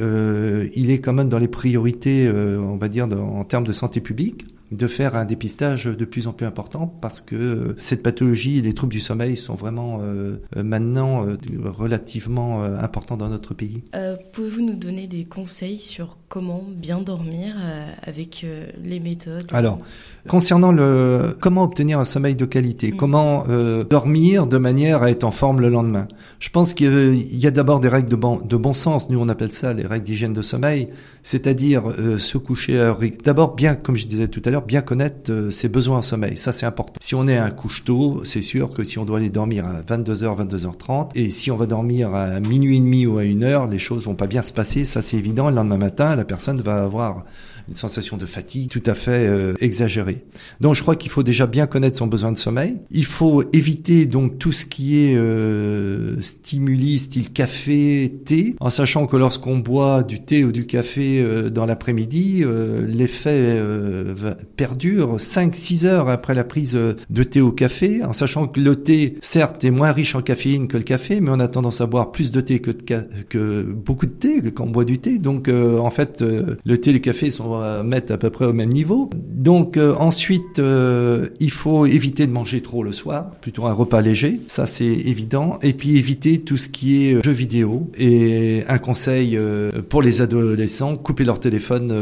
il 0.75 0.91
est 0.91 1.01
quand 1.01 1.13
même 1.13 1.29
dans 1.29 1.39
les 1.39 1.47
priorités, 1.47 2.27
on 2.31 2.79
va 2.79 2.89
dire, 2.89 3.07
en 3.07 3.45
termes 3.45 3.65
de 3.65 3.73
santé 3.73 4.01
publique 4.01 4.47
de 4.73 4.87
faire 4.87 5.15
un 5.17 5.25
dépistage 5.25 5.85
de 5.85 6.05
plus 6.05 6.27
en 6.27 6.33
plus 6.33 6.47
important 6.47 6.87
parce 7.01 7.21
que 7.21 7.77
cette 7.79 8.03
pathologie 8.03 8.59
et 8.59 8.63
les 8.63 8.73
troubles 8.73 8.93
du 8.93 9.01
sommeil 9.01 9.37
sont 9.37 9.55
vraiment 9.55 10.01
euh, 10.03 10.37
maintenant 10.57 11.27
euh, 11.27 11.37
relativement 11.65 12.65
euh, 12.65 12.79
importants 12.79 13.17
dans 13.17 13.29
notre 13.29 13.55
pays. 13.55 13.85
Euh, 13.95 14.17
Pouvez-vous 14.33 14.63
nous 14.63 14.75
donner 14.75 15.07
des 15.07 15.25
conseils 15.25 15.79
sur 15.79 16.19
comment 16.29 16.65
bien 16.69 17.01
dormir 17.01 17.55
euh, 17.59 17.91
avec 18.03 18.43
euh, 18.45 18.67
les 18.83 19.01
méthodes? 19.01 19.47
Alors, 19.53 19.81
concernant 20.29 20.73
le 20.73 21.37
comment 21.41 21.63
obtenir 21.63 21.99
un 21.99 22.05
sommeil 22.05 22.35
de 22.35 22.45
qualité, 22.45 22.93
mmh. 22.93 22.97
comment 22.97 23.47
dormir 23.89 24.47
de 24.47 24.59
manière 24.59 25.03
à 25.03 25.11
être 25.11 25.25
en 25.25 25.31
forme 25.31 25.61
le 25.61 25.69
lendemain, 25.69 26.09
je 26.39 26.51
pense 26.51 26.75
qu'il 26.75 27.37
y 27.37 27.47
a 27.47 27.51
d'abord 27.51 27.81
des 27.81 27.89
règles 27.89 28.09
de 28.09 28.17
bon, 28.17 28.41
de 28.41 28.57
bon 28.57 28.73
sens. 28.73 29.09
Nous, 29.11 29.19
on 29.19 29.29
appelle 29.29 29.53
ça 29.53 29.73
les 29.73 29.87
règles 29.87 30.05
d'hygiène 30.05 30.33
de 30.33 30.43
sommeil, 30.43 30.89
c'est-à-dire 31.23 31.85
se 32.19 32.39
coucher 32.39 32.79
à 32.81 32.97
d'abord 33.25 33.55
bien, 33.55 33.75
comme 33.75 33.97
je 33.97 34.07
disais 34.07 34.29
tout 34.29 34.43
à 34.45 34.51
l'heure 34.51 34.63
bien 34.63 34.81
connaître 34.81 35.31
euh, 35.31 35.51
ses 35.51 35.69
besoins 35.69 35.99
en 35.99 36.03
sommeil. 36.03 36.37
Ça, 36.37 36.53
c'est 36.53 36.67
important. 36.67 36.95
Si 37.01 37.15
on 37.15 37.27
est 37.29 37.37
un 37.37 37.51
couche 37.51 37.85
tôt, 37.85 38.23
c'est 38.25 38.43
sûr 38.43 38.73
que 38.73 38.85
si 38.85 38.99
on 38.99 39.05
doit 39.05 39.19
aller 39.19 39.31
dormir 39.31 39.67
à 39.67 39.83
22h, 39.83 40.47
22h30, 40.47 41.11
et 41.15 41.31
si 41.31 41.51
on 41.51 41.57
va 41.57 41.67
dormir 41.67 42.15
à 42.15 42.41
minuit 42.41 42.77
et 42.77 42.81
demi 42.81 43.07
ou 43.07 43.19
à 43.19 43.25
une 43.25 43.45
heure, 43.45 43.67
les 43.67 43.79
choses 43.79 44.05
vont 44.05 44.15
pas 44.15 44.27
bien 44.27 44.43
se 44.43 44.53
passer. 44.53 44.85
Ça, 44.85 45.03
c'est 45.03 45.17
évident. 45.17 45.51
Le 45.51 45.57
lendemain 45.57 45.79
matin, 45.79 46.17
la 46.17 46.25
personne 46.25 46.61
va 46.61 46.83
avoir 46.83 47.25
une 47.69 47.75
sensation 47.75 48.17
de 48.17 48.27
fatigue 48.27 48.69
tout 48.69 48.83
à 48.87 48.95
fait 48.95 49.27
euh, 49.27 49.55
exagérée. 49.61 50.25
Donc 50.61 50.75
je 50.75 50.83
crois 50.83 50.97
qu'il 50.97 51.11
faut 51.11 51.23
déjà 51.23 51.47
bien 51.47 51.67
connaître 51.67 51.99
son 51.99 52.07
besoin 52.07 52.33
de 52.33 52.39
sommeil. 52.39 52.79
Il 52.91 53.05
faut 53.05 53.43
éviter 53.53 54.07
donc 54.07 54.39
tout 54.39 54.53
ce 54.53 54.67
qui 54.67 54.99
est 54.99 55.17
euh, 55.17 56.21
stimuli 56.21 56.99
style 56.99 57.33
café, 57.33 58.13
thé, 58.25 58.57
en 58.61 58.71
sachant 58.71 59.07
que 59.07 59.17
lorsqu'on 59.17 59.59
boit 59.59 60.03
du 60.03 60.21
thé 60.21 60.45
ou 60.45 60.53
du 60.53 60.67
café 60.67 61.21
euh, 61.21 61.51
dans 61.51 61.67
l'après-midi, 61.67 62.43
euh, 62.45 62.87
l'effet 62.87 63.61
perdure 64.57 65.17
5-6 65.17 65.87
heures 65.87 66.09
après 66.09 66.35
la 66.35 66.45
prise 66.45 66.75
de 66.75 67.23
thé 67.23 67.41
ou 67.41 67.53
café, 67.53 68.05
en 68.05 68.13
sachant 68.13 68.47
que 68.47 68.61
le 68.61 68.77
thé, 68.77 69.17
certes, 69.23 69.65
est 69.65 69.71
moins 69.71 69.93
riche 69.93 70.15
en 70.15 70.23
caféine 70.23 70.69
que 70.69 70.77
le 70.77 70.83
café, 70.83 71.21
mais 71.21 71.31
on 71.31 71.41
a 71.41 71.49
tendance 71.49 71.81
à 71.81 71.87
boire 71.87 72.13
plus 72.13 72.31
de 72.31 72.41
thé 72.41 72.61
que 72.61 73.63
beaucoup 73.63 74.07
de 74.07 74.13
thé 74.13 74.43
quand 74.55 74.65
on 74.65 74.71
boit 74.71 74.85
du 74.85 74.99
thé. 74.99 75.19
Donc 75.19 75.49
en 75.49 75.91
fait, 75.91 76.23
le 76.23 76.79
thé 76.79 76.91
et 76.91 76.93
le 76.93 76.99
café 76.99 77.31
sont 77.31 77.56
mettre 77.83 78.13
à 78.13 78.19
peu 78.19 78.31
près 78.31 78.45
au 78.45 78.53
même 78.53 78.71
niveau. 78.71 79.11
Donc 79.15 79.77
euh, 79.77 79.95
ensuite, 79.95 80.59
euh, 80.59 81.29
il 81.41 81.51
faut 81.51 81.87
éviter 81.87 82.27
de 82.27 82.33
manger 82.33 82.63
trop 82.63 82.83
le 82.83 82.93
soir, 82.93 83.31
plutôt 83.41 83.67
un 83.67 83.73
repas 83.73 84.01
léger, 84.01 84.41
ça 84.49 84.67
c'est 84.67 84.85
évident. 84.85 85.59
Et 85.63 85.73
puis 85.73 85.97
éviter 85.99 86.41
tout 86.41 86.57
ce 86.57 86.69
qui 86.69 87.07
est 87.07 87.15
euh, 87.15 87.23
jeux 87.23 87.33
vidéo. 87.33 87.91
Et 87.99 88.65
un 88.69 88.79
conseil 88.79 89.39
pour 89.89 90.03
les 90.03 90.23
adolescents, 90.23 90.97
couper 90.97 91.25
leur 91.25 91.41
téléphone 91.41 91.93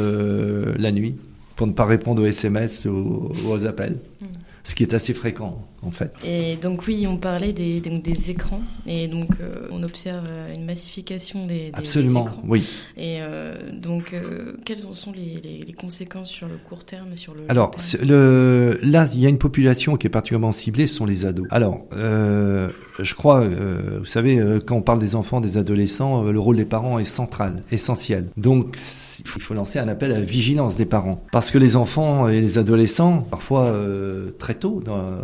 la 0.77 0.93
nuit 0.93 1.17
pour 1.57 1.67
ne 1.67 1.73
pas 1.73 1.85
répondre 1.85 2.23
aux 2.23 2.27
SMS 2.27 2.87
ou 2.87 3.31
aux 3.49 3.67
appels. 3.67 3.99
Mmh 4.21 4.27
ce 4.65 4.75
qui 4.75 4.83
est 4.83 4.95
assez 4.95 5.13
fréquent 5.13 5.61
en 5.83 5.91
fait. 5.91 6.13
Et 6.25 6.57
donc 6.57 6.87
oui, 6.87 7.07
on 7.07 7.19
parlait 7.19 7.53
des, 7.53 7.83
écrans 8.31 8.63
et 8.87 9.09
donc 9.09 9.29
euh, 9.41 9.69
on 9.71 9.83
observe 9.83 10.25
euh, 10.27 10.55
une 10.55 10.65
massification 10.65 11.47
des, 11.47 11.71
des 11.71 11.73
Absolument, 11.75 12.25
écrans. 12.25 12.43
oui. 12.49 12.67
Et 12.97 13.19
euh, 13.21 13.71
donc 13.73 14.15
euh, 14.15 14.55
quelles 14.65 14.79
sont 14.79 15.13
les, 15.13 15.35
les, 15.43 15.61
les, 15.61 15.73
conséquences 15.75 16.31
sur 16.31 16.49
le 16.49 16.57
court 16.57 16.85
terme 16.85 17.13
et 17.13 17.17
sur 17.17 17.35
le 17.35 17.43
Alors 17.49 17.73
le, 18.03 18.79
là, 18.83 19.07
il 19.13 19.21
y 19.21 19.27
a 19.27 19.29
une 19.29 19.39
population 19.39 19.97
qui 19.97 20.07
est 20.07 20.11
particulièrement 20.11 20.53
ciblée, 20.53 20.87
ce 20.87 20.97
sont 20.97 21.07
les 21.07 21.27
ados. 21.27 21.47
Alors 21.51 21.85
je 21.93 23.15
crois, 23.15 23.47
vous 23.47 24.07
savez, 24.07 24.41
quand 24.65 24.77
on 24.77 24.83
parle 24.83 25.01
des 25.01 25.17
enfants, 25.17 25.41
des 25.41 25.59
adolescents, 25.59 26.23
le 26.23 26.41
rôle 26.41 26.57
des 26.57 26.65
parents 26.65 26.99
est 26.99 27.05
central, 27.05 27.63
essentiel. 27.71 28.31
Donc 28.37 28.77
il 29.21 29.43
faut 29.43 29.55
lancer 29.55 29.79
un 29.79 29.89
appel 29.89 30.13
à 30.13 30.19
la 30.19 30.25
vigilance 30.25 30.77
des 30.77 30.87
parents. 30.87 31.23
Parce 31.33 31.51
que 31.51 31.59
les 31.59 31.77
enfants 31.77 32.29
et 32.29 32.41
les 32.41 32.59
adolescents, 32.59 33.27
parfois 33.31 33.65
euh, 33.65 34.31
très 34.39 34.55
tôt, 34.55 34.83
dans, 34.85 35.19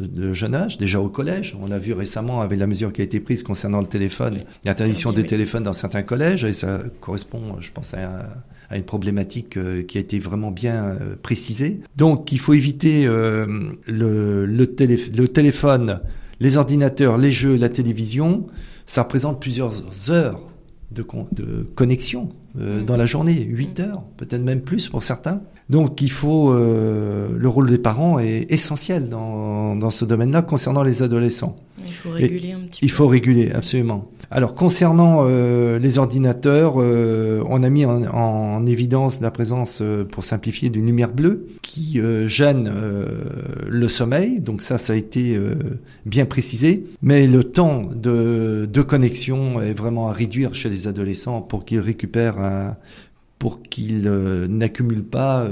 de 0.00 0.32
jeune 0.32 0.54
âge, 0.54 0.78
déjà 0.78 1.00
au 1.00 1.08
collège, 1.08 1.56
on 1.60 1.70
a 1.70 1.78
vu 1.78 1.92
récemment 1.92 2.40
avec 2.40 2.58
la 2.58 2.66
mesure 2.66 2.92
qui 2.92 3.00
a 3.00 3.04
été 3.04 3.20
prise 3.20 3.42
concernant 3.42 3.80
le 3.80 3.86
téléphone, 3.86 4.40
l'interdiction 4.64 5.12
des 5.12 5.24
téléphones 5.24 5.64
dans 5.64 5.72
certains 5.72 6.02
collèges, 6.02 6.44
et 6.44 6.54
ça 6.54 6.80
correspond, 7.00 7.56
je 7.60 7.70
pense, 7.70 7.94
à, 7.94 8.28
à 8.70 8.76
une 8.76 8.84
problématique 8.84 9.56
euh, 9.56 9.82
qui 9.82 9.98
a 9.98 10.00
été 10.00 10.18
vraiment 10.18 10.50
bien 10.50 10.84
euh, 10.84 11.16
précisée. 11.20 11.80
Donc 11.96 12.32
il 12.32 12.38
faut 12.38 12.54
éviter 12.54 13.06
euh, 13.06 13.46
le, 13.86 14.46
le, 14.46 14.66
télé, 14.66 14.98
le 15.16 15.28
téléphone, 15.28 16.00
les 16.40 16.56
ordinateurs, 16.56 17.18
les 17.18 17.32
jeux, 17.32 17.56
la 17.56 17.68
télévision. 17.68 18.46
Ça 18.86 19.02
représente 19.02 19.40
plusieurs 19.40 20.10
heures 20.10 20.40
de, 20.90 21.04
de 21.32 21.66
connexion 21.74 22.30
euh, 22.58 22.80
mmh. 22.80 22.84
dans 22.84 22.96
la 22.96 23.06
journée, 23.06 23.42
8 23.42 23.80
heures, 23.80 24.02
peut-être 24.16 24.42
même 24.42 24.60
plus 24.60 24.88
pour 24.88 25.02
certains. 25.02 25.42
Donc 25.70 26.02
il 26.02 26.10
faut 26.10 26.52
euh, 26.52 27.28
le 27.36 27.48
rôle 27.48 27.70
des 27.70 27.78
parents 27.78 28.18
est 28.18 28.46
essentiel 28.50 29.08
dans, 29.08 29.76
dans 29.76 29.90
ce 29.90 30.04
domaine-là 30.04 30.42
concernant 30.42 30.82
les 30.82 31.02
adolescents. 31.02 31.56
Il 31.83 31.83
faut 32.04 32.10
réguler 32.10 32.52
un 32.52 32.60
petit 32.60 32.80
peu. 32.80 32.86
Il 32.86 32.90
faut 32.90 33.06
réguler 33.06 33.50
absolument. 33.52 34.10
Alors 34.30 34.54
concernant 34.54 35.20
euh, 35.22 35.78
les 35.78 35.98
ordinateurs, 35.98 36.74
euh, 36.78 37.42
on 37.48 37.62
a 37.62 37.70
mis 37.70 37.84
en, 37.84 38.02
en, 38.04 38.66
évidence 38.66 39.20
la 39.20 39.30
présence, 39.30 39.80
euh, 39.80 40.04
pour 40.04 40.24
simplifier, 40.24 40.70
d'une 40.70 40.86
lumière 40.86 41.12
bleue 41.12 41.46
qui 41.62 42.00
gêne 42.26 42.70
le 43.68 43.88
sommeil. 43.88 44.40
Donc 44.40 44.62
ça, 44.62 44.78
ça 44.78 44.92
a 44.92 44.96
été 44.96 45.38
bien 46.06 46.26
précisé. 46.26 46.84
Mais 47.02 47.26
le 47.26 47.44
temps 47.44 47.82
de, 47.94 48.68
de 48.70 48.82
connexion 48.82 49.60
est 49.62 49.72
vraiment 49.72 50.08
à 50.08 50.12
réduire 50.12 50.54
chez 50.54 50.68
les 50.68 50.88
adolescents 50.88 51.40
pour 51.40 51.64
qu'ils 51.64 51.80
récupèrent 51.80 52.38
un 52.38 52.76
pour 53.38 53.62
qu'ils 53.62 54.08
n'accumulent 54.48 55.04
pas 55.04 55.48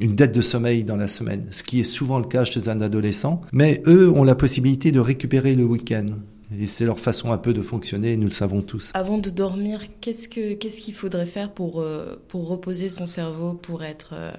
une 0.00 0.14
dette 0.14 0.34
de 0.34 0.40
sommeil 0.40 0.84
dans 0.84 0.96
la 0.96 1.08
semaine, 1.08 1.46
ce 1.50 1.62
qui 1.62 1.80
est 1.80 1.84
souvent 1.84 2.18
le 2.18 2.26
cas 2.26 2.44
chez 2.44 2.68
un 2.68 2.80
adolescent. 2.80 3.40
Mais 3.52 3.82
eux 3.86 4.10
ont 4.10 4.24
la 4.24 4.34
possibilité 4.34 4.92
de 4.92 5.00
récupérer 5.00 5.54
le 5.54 5.64
week-end. 5.64 6.06
Et 6.54 6.66
c'est 6.66 6.84
leur 6.84 7.00
façon 7.00 7.32
un 7.32 7.38
peu 7.38 7.52
de 7.52 7.60
fonctionner, 7.60 8.16
nous 8.16 8.26
le 8.26 8.32
savons 8.32 8.62
tous. 8.62 8.90
Avant 8.94 9.18
de 9.18 9.30
dormir, 9.30 9.80
qu'est-ce 10.00 10.28
que 10.28 10.54
qu'est-ce 10.54 10.80
qu'il 10.80 10.94
faudrait 10.94 11.26
faire 11.26 11.50
pour 11.50 11.80
euh, 11.80 12.22
pour 12.28 12.48
reposer 12.48 12.88
son 12.88 13.06
cerveau, 13.06 13.54
pour 13.54 13.82
être 13.82 14.10
euh, 14.12 14.30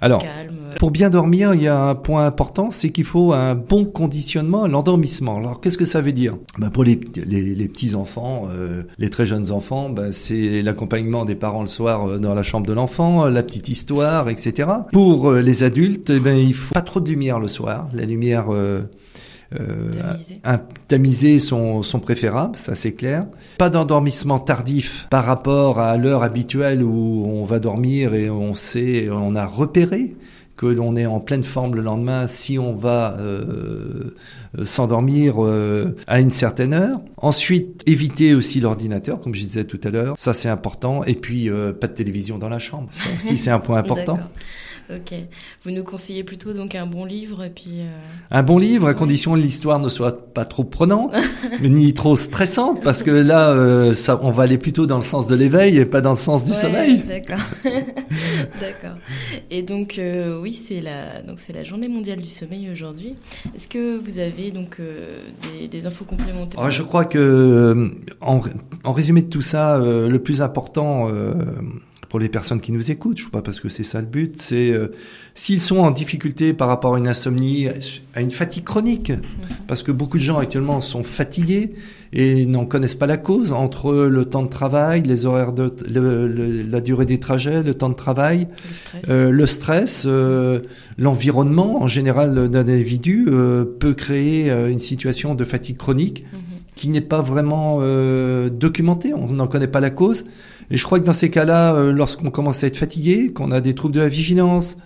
Alors, 0.00 0.22
calme 0.22 0.74
pour 0.78 0.92
bien 0.92 1.10
dormir, 1.10 1.54
il 1.54 1.62
y 1.62 1.66
a 1.66 1.88
un 1.88 1.94
point 1.96 2.26
important, 2.26 2.70
c'est 2.70 2.90
qu'il 2.90 3.04
faut 3.04 3.32
un 3.32 3.56
bon 3.56 3.84
conditionnement, 3.84 4.68
l'endormissement. 4.68 5.36
Alors, 5.38 5.60
qu'est-ce 5.60 5.78
que 5.78 5.84
ça 5.84 6.00
veut 6.00 6.12
dire? 6.12 6.36
Ben, 6.58 6.70
Pour 6.70 6.84
les, 6.84 7.00
les, 7.16 7.42
les 7.42 7.68
petits 7.68 7.96
enfants, 7.96 8.48
euh, 8.50 8.84
les 8.98 9.10
très 9.10 9.26
jeunes 9.26 9.50
enfants, 9.50 9.90
ben, 9.90 10.12
c'est 10.12 10.62
l'accompagnement 10.62 11.24
des 11.24 11.34
parents 11.34 11.62
le 11.62 11.66
soir 11.66 12.20
dans 12.20 12.34
la 12.34 12.44
chambre 12.44 12.68
de 12.68 12.72
l'enfant, 12.72 13.26
la 13.26 13.42
petite 13.42 13.68
histoire, 13.68 14.28
etc. 14.28 14.68
Pour 14.92 15.32
les 15.32 15.64
adultes, 15.64 16.10
eh 16.10 16.20
ben, 16.20 16.38
il 16.38 16.54
faut 16.54 16.74
pas 16.74 16.82
trop 16.82 17.00
de 17.00 17.08
lumière 17.08 17.40
le 17.40 17.48
soir. 17.48 17.88
La 17.92 18.04
lumière 18.04 18.46
euh, 19.58 19.90
un, 20.44 20.60
tamisés 20.88 21.38
sont, 21.38 21.82
sont 21.82 22.00
préférables, 22.00 22.56
ça 22.56 22.74
c'est 22.74 22.92
clair. 22.92 23.26
Pas 23.56 23.70
d'endormissement 23.70 24.38
tardif 24.38 25.06
par 25.10 25.24
rapport 25.24 25.78
à 25.78 25.96
l'heure 25.96 26.22
habituelle 26.22 26.82
où 26.82 27.24
on 27.26 27.44
va 27.44 27.58
dormir 27.58 28.14
et 28.14 28.28
on 28.28 28.54
sait, 28.54 29.08
on 29.10 29.34
a 29.34 29.46
repéré 29.46 30.14
que 30.58 30.66
l'on 30.66 30.96
est 30.96 31.06
en 31.06 31.20
pleine 31.20 31.44
forme 31.44 31.76
le 31.76 31.82
lendemain 31.82 32.26
si 32.26 32.58
on 32.58 32.74
va 32.74 33.16
euh, 33.18 34.14
s'endormir 34.64 35.36
euh, 35.42 35.96
à 36.06 36.20
une 36.20 36.30
certaine 36.30 36.74
heure. 36.74 37.00
Ensuite, 37.16 37.82
éviter 37.86 38.34
aussi 38.34 38.60
l'ordinateur, 38.60 39.20
comme 39.20 39.34
je 39.34 39.44
disais 39.44 39.64
tout 39.64 39.80
à 39.84 39.90
l'heure, 39.90 40.16
ça 40.18 40.34
c'est 40.34 40.48
important. 40.48 41.04
Et 41.04 41.14
puis, 41.14 41.48
euh, 41.48 41.72
pas 41.72 41.86
de 41.86 41.94
télévision 41.94 42.38
dans 42.38 42.48
la 42.48 42.58
chambre, 42.58 42.88
ça 42.90 43.08
aussi 43.16 43.36
c'est 43.38 43.50
un 43.50 43.60
point 43.60 43.78
important. 43.78 44.18
Ok. 44.90 45.14
Vous 45.64 45.70
nous 45.70 45.84
conseillez 45.84 46.24
plutôt 46.24 46.54
donc 46.54 46.74
un 46.74 46.86
bon 46.86 47.04
livre 47.04 47.44
et 47.44 47.50
puis. 47.50 47.80
Euh... 47.80 47.98
Un 48.30 48.42
bon 48.42 48.56
livre 48.58 48.88
à 48.88 48.94
condition 48.94 49.34
que 49.34 49.38
l'histoire 49.38 49.78
ne 49.78 49.88
soit 49.88 50.32
pas 50.32 50.46
trop 50.46 50.64
prenante, 50.64 51.12
ni 51.62 51.92
trop 51.92 52.16
stressante, 52.16 52.82
parce 52.82 53.02
que 53.02 53.10
là, 53.10 53.50
euh, 53.50 53.92
ça, 53.92 54.18
on 54.22 54.30
va 54.30 54.44
aller 54.44 54.56
plutôt 54.56 54.86
dans 54.86 54.96
le 54.96 55.02
sens 55.02 55.26
de 55.26 55.36
l'éveil 55.36 55.76
et 55.76 55.84
pas 55.84 56.00
dans 56.00 56.12
le 56.12 56.16
sens 56.16 56.44
du 56.44 56.52
Ouais, 56.52 56.56
sommeil. 56.56 57.02
D'accord. 57.06 57.44
D'accord. 58.60 58.96
Et 59.50 59.62
donc 59.62 59.98
euh, 59.98 60.40
oui, 60.40 60.54
c'est 60.54 60.80
la 60.80 61.20
donc 61.22 61.38
c'est 61.40 61.52
la 61.52 61.64
Journée 61.64 61.88
mondiale 61.88 62.20
du 62.20 62.30
sommeil 62.30 62.70
aujourd'hui. 62.72 63.14
Est-ce 63.54 63.68
que 63.68 63.98
vous 63.98 64.18
avez 64.18 64.50
donc 64.50 64.78
des, 64.80 65.68
des 65.68 65.86
infos 65.86 66.04
complémentaires? 66.04 66.60
Ah, 66.62 66.70
je 66.70 66.82
crois 66.82 67.04
que, 67.04 67.92
en, 68.22 68.40
en 68.84 68.92
résumé 68.92 69.20
de 69.22 69.28
tout 69.28 69.42
ça, 69.42 69.78
le 69.78 70.18
plus 70.18 70.40
important 70.40 71.08
pour 72.08 72.18
les 72.18 72.28
personnes 72.30 72.60
qui 72.60 72.72
nous 72.72 72.90
écoutent, 72.90 73.18
je 73.18 73.22
ne 73.24 73.26
sais 73.26 73.30
pas 73.32 73.42
parce 73.42 73.60
que 73.60 73.68
c'est 73.68 73.82
ça 73.82 74.00
le 74.00 74.06
but, 74.06 74.40
c'est 74.40 74.70
euh, 74.70 74.88
s'ils 75.34 75.60
sont 75.60 75.78
en 75.78 75.90
difficulté 75.90 76.54
par 76.54 76.68
rapport 76.68 76.94
à 76.94 76.98
une 76.98 77.06
insomnie, 77.08 77.68
à 78.14 78.20
une 78.22 78.30
fatigue 78.30 78.64
chronique, 78.64 79.12
parce 79.66 79.82
que 79.82 79.92
beaucoup 79.92 80.16
de 80.16 80.22
gens 80.22 80.38
actuellement 80.38 80.80
sont 80.80 81.02
fatigués 81.02 81.74
et 82.14 82.46
n'en 82.46 82.64
connaissent 82.64 82.94
pas 82.94 83.06
la 83.06 83.18
cause 83.18 83.52
entre 83.52 83.92
le 83.94 84.24
temps 84.24 84.42
de 84.42 84.48
travail, 84.48 85.02
les 85.02 85.26
horaires 85.26 85.52
de 85.52 85.74
le- 85.92 86.26
le- 86.26 86.62
la 86.62 86.80
durée 86.80 87.04
des 87.04 87.18
trajets, 87.20 87.62
le 87.62 87.74
temps 87.74 87.90
de 87.90 87.94
travail, 87.94 88.48
Le 89.06 89.46
stress. 89.46 90.06
euh, 90.06 90.08
euh, 90.08 90.60
l'environnement 90.96 91.82
en 91.82 91.86
général 91.88 92.48
d'un 92.48 92.60
individu 92.68 93.26
euh, 93.28 93.64
peut 93.78 93.94
créer 93.94 94.50
euh, 94.50 94.70
une 94.70 94.78
situation 94.80 95.34
de 95.34 95.44
fatigue 95.44 95.76
chronique 95.76 96.24
Mhm. 96.32 96.38
qui 96.74 96.88
n'est 96.88 97.00
pas 97.02 97.20
vraiment 97.22 97.78
euh, 97.82 98.48
documentée, 98.50 99.12
on 99.14 99.28
n'en 99.32 99.46
connaît 99.46 99.68
pas 99.68 99.80
la 99.80 99.90
cause. 99.90 100.24
Et 100.70 100.76
je 100.76 100.84
crois 100.84 101.00
que 101.00 101.04
dans 101.04 101.12
ces 101.12 101.30
cas-là, 101.30 101.74
euh, 101.74 101.92
lorsqu'on 101.92 102.30
commence 102.30 102.62
à 102.64 102.66
être 102.66 102.76
fatigué, 102.76 103.32
qu'on 103.32 103.50
a 103.52 103.60
des 103.60 103.74
troubles 103.74 103.94
de 103.94 104.00
la 104.00 104.08
vigilance, 104.08 104.76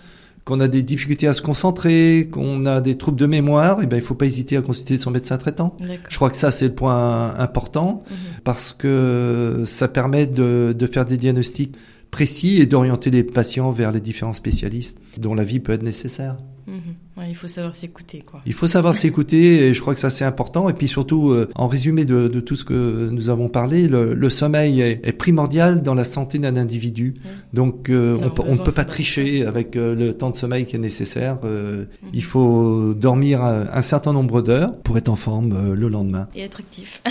qu'on 0.45 0.59
a 0.59 0.67
des 0.67 0.81
difficultés 0.81 1.27
à 1.27 1.33
se 1.33 1.41
concentrer, 1.41 2.27
qu'on 2.31 2.65
a 2.65 2.81
des 2.81 2.97
troubles 2.97 3.17
de 3.19 3.25
mémoire, 3.25 3.81
et 3.81 3.85
ben 3.87 3.95
il 3.97 4.01
faut 4.01 4.13
pas 4.13 4.25
hésiter 4.25 4.57
à 4.57 4.61
consulter 4.61 4.97
son 4.97 5.09
médecin 5.11 5.37
traitant. 5.37 5.75
Je 6.09 6.15
crois 6.17 6.29
que 6.29 6.35
ça 6.37 6.51
c'est 6.51 6.67
le 6.67 6.73
point 6.73 7.33
important 7.39 8.03
Mhm. 8.09 8.15
parce 8.43 8.73
que 8.73 9.63
ça 9.65 9.87
permet 9.87 10.25
de, 10.25 10.75
de 10.77 10.85
faire 10.87 11.05
des 11.05 11.17
diagnostics 11.17 11.75
précis 12.13 12.61
et 12.61 12.67
d'orienter 12.67 13.09
les 13.09 13.23
patients 13.23 13.71
vers 13.71 13.91
les 13.91 13.99
différents 13.99 14.33
spécialistes 14.33 14.99
dont 15.17 15.33
la 15.33 15.43
vie 15.43 15.59
peut 15.59 15.73
être 15.73 15.81
nécessaire. 15.81 16.37
Mhm. 16.67 16.75
Ouais, 17.17 17.25
il 17.27 17.35
faut 17.35 17.47
savoir 17.47 17.73
s'écouter 17.73 18.19
quoi. 18.19 18.41
Il 18.45 18.53
faut 18.53 18.67
savoir 18.67 18.95
s'écouter 18.95 19.67
et 19.67 19.73
je 19.73 19.81
crois 19.81 19.95
que 19.95 19.99
ça 19.99 20.11
c'est 20.11 20.23
important. 20.23 20.69
Et 20.69 20.73
puis 20.73 20.87
surtout, 20.87 21.31
euh, 21.31 21.49
en 21.55 21.67
résumé 21.67 22.05
de, 22.05 22.27
de 22.27 22.39
tout 22.39 22.55
ce 22.55 22.65
que 22.65 23.09
nous 23.11 23.31
avons 23.31 23.49
parlé, 23.49 23.87
le, 23.87 24.13
le 24.13 24.29
sommeil 24.29 24.79
est, 24.79 25.01
est 25.03 25.11
primordial 25.11 25.81
dans 25.81 25.95
la 25.95 26.03
santé 26.03 26.37
d'un 26.37 26.55
individu. 26.55 27.15
Ouais. 27.17 27.31
Donc 27.51 27.89
euh, 27.89 28.15
on, 28.45 28.53
ne 28.53 28.59
peut 28.59 28.71
pas 28.71 28.85
tricher 28.85 29.43
avec 29.45 29.75
euh, 29.75 29.95
le 29.95 30.13
temps 30.13 30.29
de 30.29 30.35
sommeil 30.35 30.65
qui 30.65 30.75
est 30.75 30.79
nécessaire. 30.79 31.39
Mhm. 31.43 31.87
Il 32.13 32.23
faut 32.23 32.93
dormir 32.93 33.43
un, 33.43 33.65
un 33.73 33.81
certain 33.81 34.13
nombre 34.13 34.43
d'heures 34.43 34.77
pour 34.83 34.99
être 34.99 35.09
en 35.09 35.15
forme 35.15 35.73
le 35.73 35.87
lendemain. 35.89 36.27
Et 36.35 36.41
être 36.41 36.59
actif. 36.59 37.01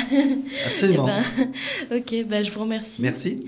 Absolument. 0.66 1.09
Eh 1.82 1.87
ben, 1.90 1.99
ok, 1.99 2.28
bah, 2.28 2.42
je 2.42 2.50
vous 2.50 2.61
remercie. 2.61 3.02
Merci. 3.02 3.38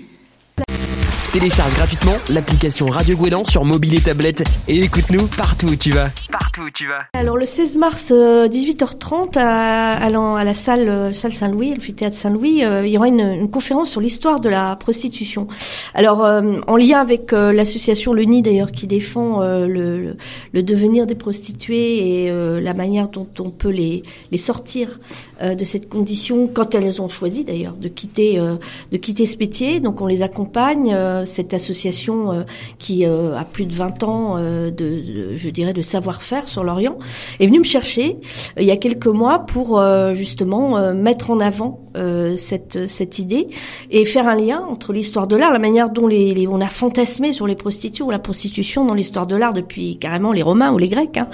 Télécharge 1.37 1.75
gratuitement 1.75 2.13
l'application 2.29 2.85
Radio 2.85 3.17
Gouélan 3.17 3.43
sur 3.43 3.65
mobile 3.65 3.95
et 3.95 3.99
tablette 3.99 4.45
et 4.69 4.79
écoute-nous 4.79 5.27
partout 5.35 5.65
où 5.65 5.75
tu 5.75 5.91
vas. 5.91 6.09
Partout 6.31 6.61
où 6.61 6.69
tu 6.69 6.87
vas. 6.87 7.07
Alors 7.11 7.35
le 7.35 7.45
16 7.45 7.75
mars, 7.75 8.13
euh, 8.15 8.47
18h30, 8.47 9.37
à, 9.37 9.97
à, 9.97 10.43
la 10.45 10.53
salle, 10.53 10.87
euh, 10.87 11.11
salle 11.11 11.33
Saint-Louis, 11.33 11.73
l'amphithéâtre 11.73 12.15
Saint-Louis, 12.15 12.63
euh, 12.63 12.87
il 12.87 12.93
y 12.93 12.97
aura 12.97 13.09
une, 13.09 13.49
conférence 13.51 13.89
sur 13.89 13.99
l'histoire 13.99 14.39
de 14.39 14.47
la 14.47 14.77
prostitution. 14.77 15.49
Alors 15.93 16.23
euh, 16.23 16.61
en 16.67 16.77
lien 16.77 17.01
avec 17.01 17.33
euh, 17.33 17.51
l'association 17.51 18.13
Le 18.13 18.23
Nid 18.23 18.41
d'ailleurs 18.41 18.71
qui 18.71 18.87
défend 18.87 19.41
euh, 19.41 19.67
le, 19.67 20.15
le, 20.53 20.63
devenir 20.63 21.05
des 21.05 21.15
prostituées 21.15 22.23
et 22.23 22.31
euh, 22.31 22.61
la 22.61 22.73
manière 22.73 23.09
dont 23.09 23.27
on 23.39 23.49
peut 23.49 23.71
les, 23.71 24.03
les 24.31 24.37
sortir 24.37 25.01
euh, 25.41 25.53
de 25.53 25.65
cette 25.65 25.89
condition 25.89 26.47
quand 26.47 26.75
elles 26.75 27.01
ont 27.01 27.09
choisi 27.09 27.43
d'ailleurs 27.43 27.73
de 27.73 27.89
quitter 27.89 28.39
euh, 28.39 28.55
de 28.93 28.97
quitter 28.97 29.25
ce 29.25 29.37
métier. 29.37 29.81
Donc 29.81 29.99
on 29.99 30.07
les 30.07 30.21
accompagne. 30.21 30.95
Cette 31.25 31.53
association 31.53 32.31
euh, 32.31 32.43
qui 32.79 33.05
euh, 33.05 33.37
a 33.37 33.45
plus 33.45 33.65
de 33.65 33.73
20 33.73 34.03
ans 34.03 34.35
euh, 34.37 34.71
de, 34.71 35.35
je 35.35 35.49
dirais, 35.49 35.73
de 35.73 35.81
savoir-faire 35.81 36.47
sur 36.47 36.63
l'Orient, 36.63 36.97
est 37.39 37.47
venue 37.47 37.59
me 37.59 37.63
chercher 37.63 38.17
il 38.57 38.65
y 38.65 38.71
a 38.71 38.77
quelques 38.77 39.07
mois 39.07 39.39
pour 39.39 39.81
justement 40.13 40.93
mettre 40.93 41.31
en 41.31 41.39
avant 41.39 41.84
euh, 41.95 42.35
cette 42.35 42.87
cette 42.87 43.19
idée 43.19 43.47
et 43.91 44.05
faire 44.05 44.27
un 44.27 44.35
lien 44.35 44.63
entre 44.69 44.93
l'histoire 44.93 45.27
de 45.27 45.35
l'art, 45.35 45.51
la 45.53 45.59
manière 45.59 45.89
dont 45.89 46.07
les, 46.07 46.33
les- 46.33 46.47
on 46.47 46.61
a 46.61 46.67
fantasmé 46.67 47.33
sur 47.33 47.47
les 47.47 47.55
prostituées 47.55 48.03
ou 48.03 48.11
la 48.11 48.19
prostitution 48.19 48.85
dans 48.85 48.93
l'histoire 48.93 49.27
de 49.27 49.35
l'art 49.35 49.53
depuis 49.53 49.97
carrément 49.97 50.31
les 50.31 50.41
Romains 50.41 50.71
ou 50.73 50.77
les 50.77 50.87
Grecs, 50.87 51.17
hein, 51.17 51.29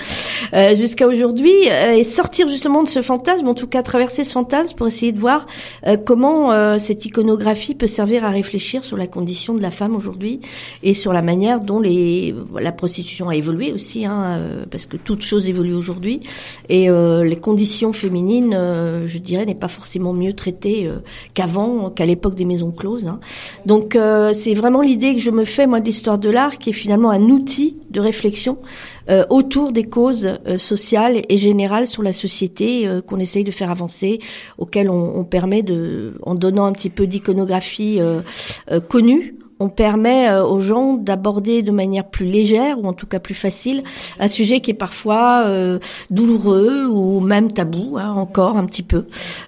euh, 0.53 0.75
jusqu'à 0.75 1.07
aujourd'hui, 1.07 1.53
euh, 1.69 1.93
et 1.93 2.03
sortir 2.03 2.47
justement 2.47 2.83
de 2.83 2.87
ce 2.89 3.01
fantasme, 3.01 3.47
en 3.47 3.53
tout 3.53 3.67
cas 3.67 3.83
traverser 3.83 4.23
ce 4.23 4.31
fantasme 4.33 4.75
pour 4.75 4.87
essayer 4.87 5.11
de 5.11 5.19
voir 5.19 5.47
euh, 5.87 5.97
comment 5.97 6.51
cette 6.79 7.05
iconographie 7.05 7.75
peut 7.75 7.87
servir 7.87 8.23
à 8.25 8.29
réfléchir 8.29 8.83
sur 8.83 8.97
la 8.97 9.07
condition 9.07 9.53
de 9.53 9.61
la 9.61 9.71
femme 9.71 9.95
aujourd'hui 9.95 10.41
et 10.83 10.93
sur 10.93 11.13
la 11.13 11.21
manière 11.21 11.59
dont 11.61 11.79
les, 11.79 12.35
la 12.59 12.71
prostitution 12.71 13.29
a 13.29 13.35
évolué 13.35 13.71
aussi, 13.73 14.05
hein, 14.05 14.39
parce 14.69 14.85
que 14.85 14.97
toute 14.97 15.21
chose 15.21 15.47
évolue 15.49 15.73
aujourd'hui, 15.73 16.21
et 16.69 16.87
les 16.89 17.35
conditions 17.37 17.93
féminines, 17.93 18.51
je 19.05 19.17
dirais, 19.17 19.45
n'est 19.45 19.55
pas 19.55 19.67
forcément 19.67 20.13
mieux 20.13 20.33
traitées 20.33 20.50
euh, 20.87 20.99
qu'avant, 21.33 21.89
qu'à 21.89 22.05
l'époque 22.05 22.35
des 22.35 22.45
maisons 22.45 22.71
closes. 22.71 23.07
hein. 23.07 23.19
Donc 23.65 23.95
euh, 23.95 24.33
c'est 24.33 24.53
vraiment 24.53 24.81
l'idée 24.81 25.13
que 25.15 25.21
je 25.21 25.31
me 25.31 25.45
fais 25.45 25.67
moi 25.67 25.79
de 25.79 25.85
l'histoire 25.85 26.17
de 26.17 26.29
l'art, 26.29 26.57
qui 26.57 26.69
est 26.69 26.73
finalement 26.73 27.11
un 27.11 27.21
outil 27.21 27.77
de 27.89 27.99
réflexion 27.99 28.57
euh, 29.09 29.25
autour 29.29 29.71
des 29.71 29.83
causes 29.83 30.37
sociales 30.57 31.21
et 31.27 31.37
générales 31.37 31.87
sur 31.87 32.03
la 32.03 32.13
société 32.13 32.87
qu'on 33.07 33.17
essaye 33.17 33.43
de 33.43 33.51
faire 33.51 33.71
avancer, 33.71 34.19
auxquelles 34.57 34.89
on, 34.89 35.19
on 35.19 35.23
permet 35.23 35.63
de, 35.63 36.13
en 36.23 36.35
donnant 36.35 36.65
un 36.65 36.71
petit 36.71 36.89
peu 36.89 37.07
d'iconographie 37.07 37.99
connue, 38.87 39.35
on 39.61 39.69
permet 39.69 40.29
euh, 40.29 40.43
aux 40.43 40.59
gens 40.59 40.93
d'aborder 40.93 41.61
de 41.61 41.71
manière 41.71 42.05
plus 42.05 42.25
légère 42.25 42.79
ou 42.79 42.87
en 42.87 42.93
tout 42.93 43.05
cas 43.05 43.19
plus 43.19 43.35
facile 43.35 43.83
un 44.19 44.27
sujet 44.27 44.59
qui 44.59 44.71
est 44.71 44.75
parfois 44.75 45.43
euh, 45.45 45.79
douloureux 46.09 46.87
ou 46.87 47.19
même 47.19 47.51
tabou 47.51 47.97
hein, 47.97 48.11
encore 48.13 48.57
un 48.57 48.65
petit 48.65 48.83
peu. 48.83 49.05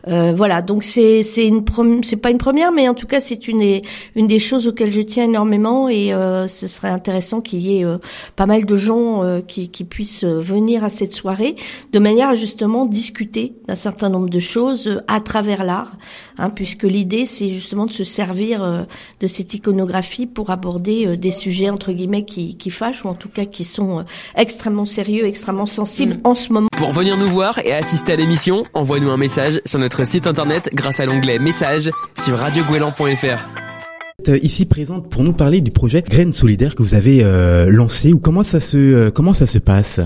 Euh, 0.07 0.33
voilà, 0.35 0.61
donc 0.61 0.83
c'est 0.83 1.23
c'est 1.23 1.47
une 1.47 1.63
c'est 2.03 2.17
pas 2.17 2.29
une 2.29 2.37
première, 2.37 2.71
mais 2.71 2.87
en 2.87 2.93
tout 2.93 3.07
cas 3.07 3.19
c'est 3.19 3.47
une 3.47 3.59
des 3.59 3.81
une 4.15 4.27
des 4.27 4.39
choses 4.39 4.67
auxquelles 4.67 4.91
je 4.91 5.01
tiens 5.01 5.25
énormément 5.25 5.89
et 5.89 6.13
euh, 6.13 6.47
ce 6.47 6.67
serait 6.67 6.89
intéressant 6.89 7.41
qu'il 7.41 7.61
y 7.61 7.79
ait 7.79 7.85
euh, 7.85 7.97
pas 8.35 8.45
mal 8.45 8.65
de 8.65 8.75
gens 8.75 9.23
euh, 9.23 9.41
qui 9.41 9.69
qui 9.69 9.83
puissent 9.83 10.25
venir 10.25 10.83
à 10.83 10.89
cette 10.89 11.13
soirée 11.13 11.55
de 11.91 11.99
manière 11.99 12.29
à 12.29 12.35
justement 12.35 12.85
discuter 12.85 13.53
d'un 13.67 13.75
certain 13.75 14.09
nombre 14.09 14.29
de 14.29 14.39
choses 14.39 15.01
à 15.07 15.19
travers 15.21 15.63
l'art, 15.63 15.93
hein, 16.37 16.49
puisque 16.49 16.83
l'idée 16.83 17.25
c'est 17.25 17.49
justement 17.49 17.85
de 17.87 17.91
se 17.91 18.03
servir 18.03 18.85
de 19.19 19.27
cette 19.27 19.53
iconographie 19.53 20.02
pour 20.33 20.49
aborder 20.49 21.07
euh, 21.07 21.17
des 21.17 21.31
sujets 21.31 21.69
entre 21.69 21.91
guillemets 21.91 22.25
qui, 22.25 22.55
qui 22.55 22.69
fâchent 22.69 23.03
ou 23.05 23.07
en 23.07 23.13
tout 23.13 23.29
cas 23.29 23.45
qui 23.45 23.63
sont 23.63 23.99
euh, 23.99 24.03
extrêmement 24.35 24.85
sérieux, 24.85 25.25
extrêmement 25.25 25.65
sensibles 25.65 26.15
Mm. 26.15 26.19
en 26.23 26.35
ce 26.35 26.51
moment. 26.51 26.67
Pour 26.75 26.91
venir 26.91 27.17
nous 27.17 27.27
voir 27.27 27.59
et 27.59 27.73
assister 27.73 28.13
à 28.13 28.15
l'émission, 28.15 28.65
envoie-nous 28.73 29.09
un 29.09 29.17
message 29.17 29.61
sur 29.65 29.79
notre 29.79 30.05
site 30.05 30.27
internet 30.27 30.69
grâce 30.73 30.99
à 30.99 31.05
l'onglet 31.05 31.39
message 31.39 31.91
sur 32.19 32.37
radiogouélan.fr. 32.37 34.29
ici 34.41 34.65
présente 34.65 35.09
pour 35.09 35.23
nous 35.23 35.33
parler 35.33 35.61
du 35.61 35.71
projet 35.71 36.01
Graines 36.01 36.33
solidaires 36.33 36.75
que 36.75 36.83
vous 36.83 36.93
avez 36.95 37.23
lancé 37.67 38.11
ou 38.13 38.19
comment 38.19 38.43
ça 38.43 38.59
se 38.59 39.09
comment 39.09 39.33
ça 39.33 39.47
se 39.47 39.59
passe? 39.59 39.99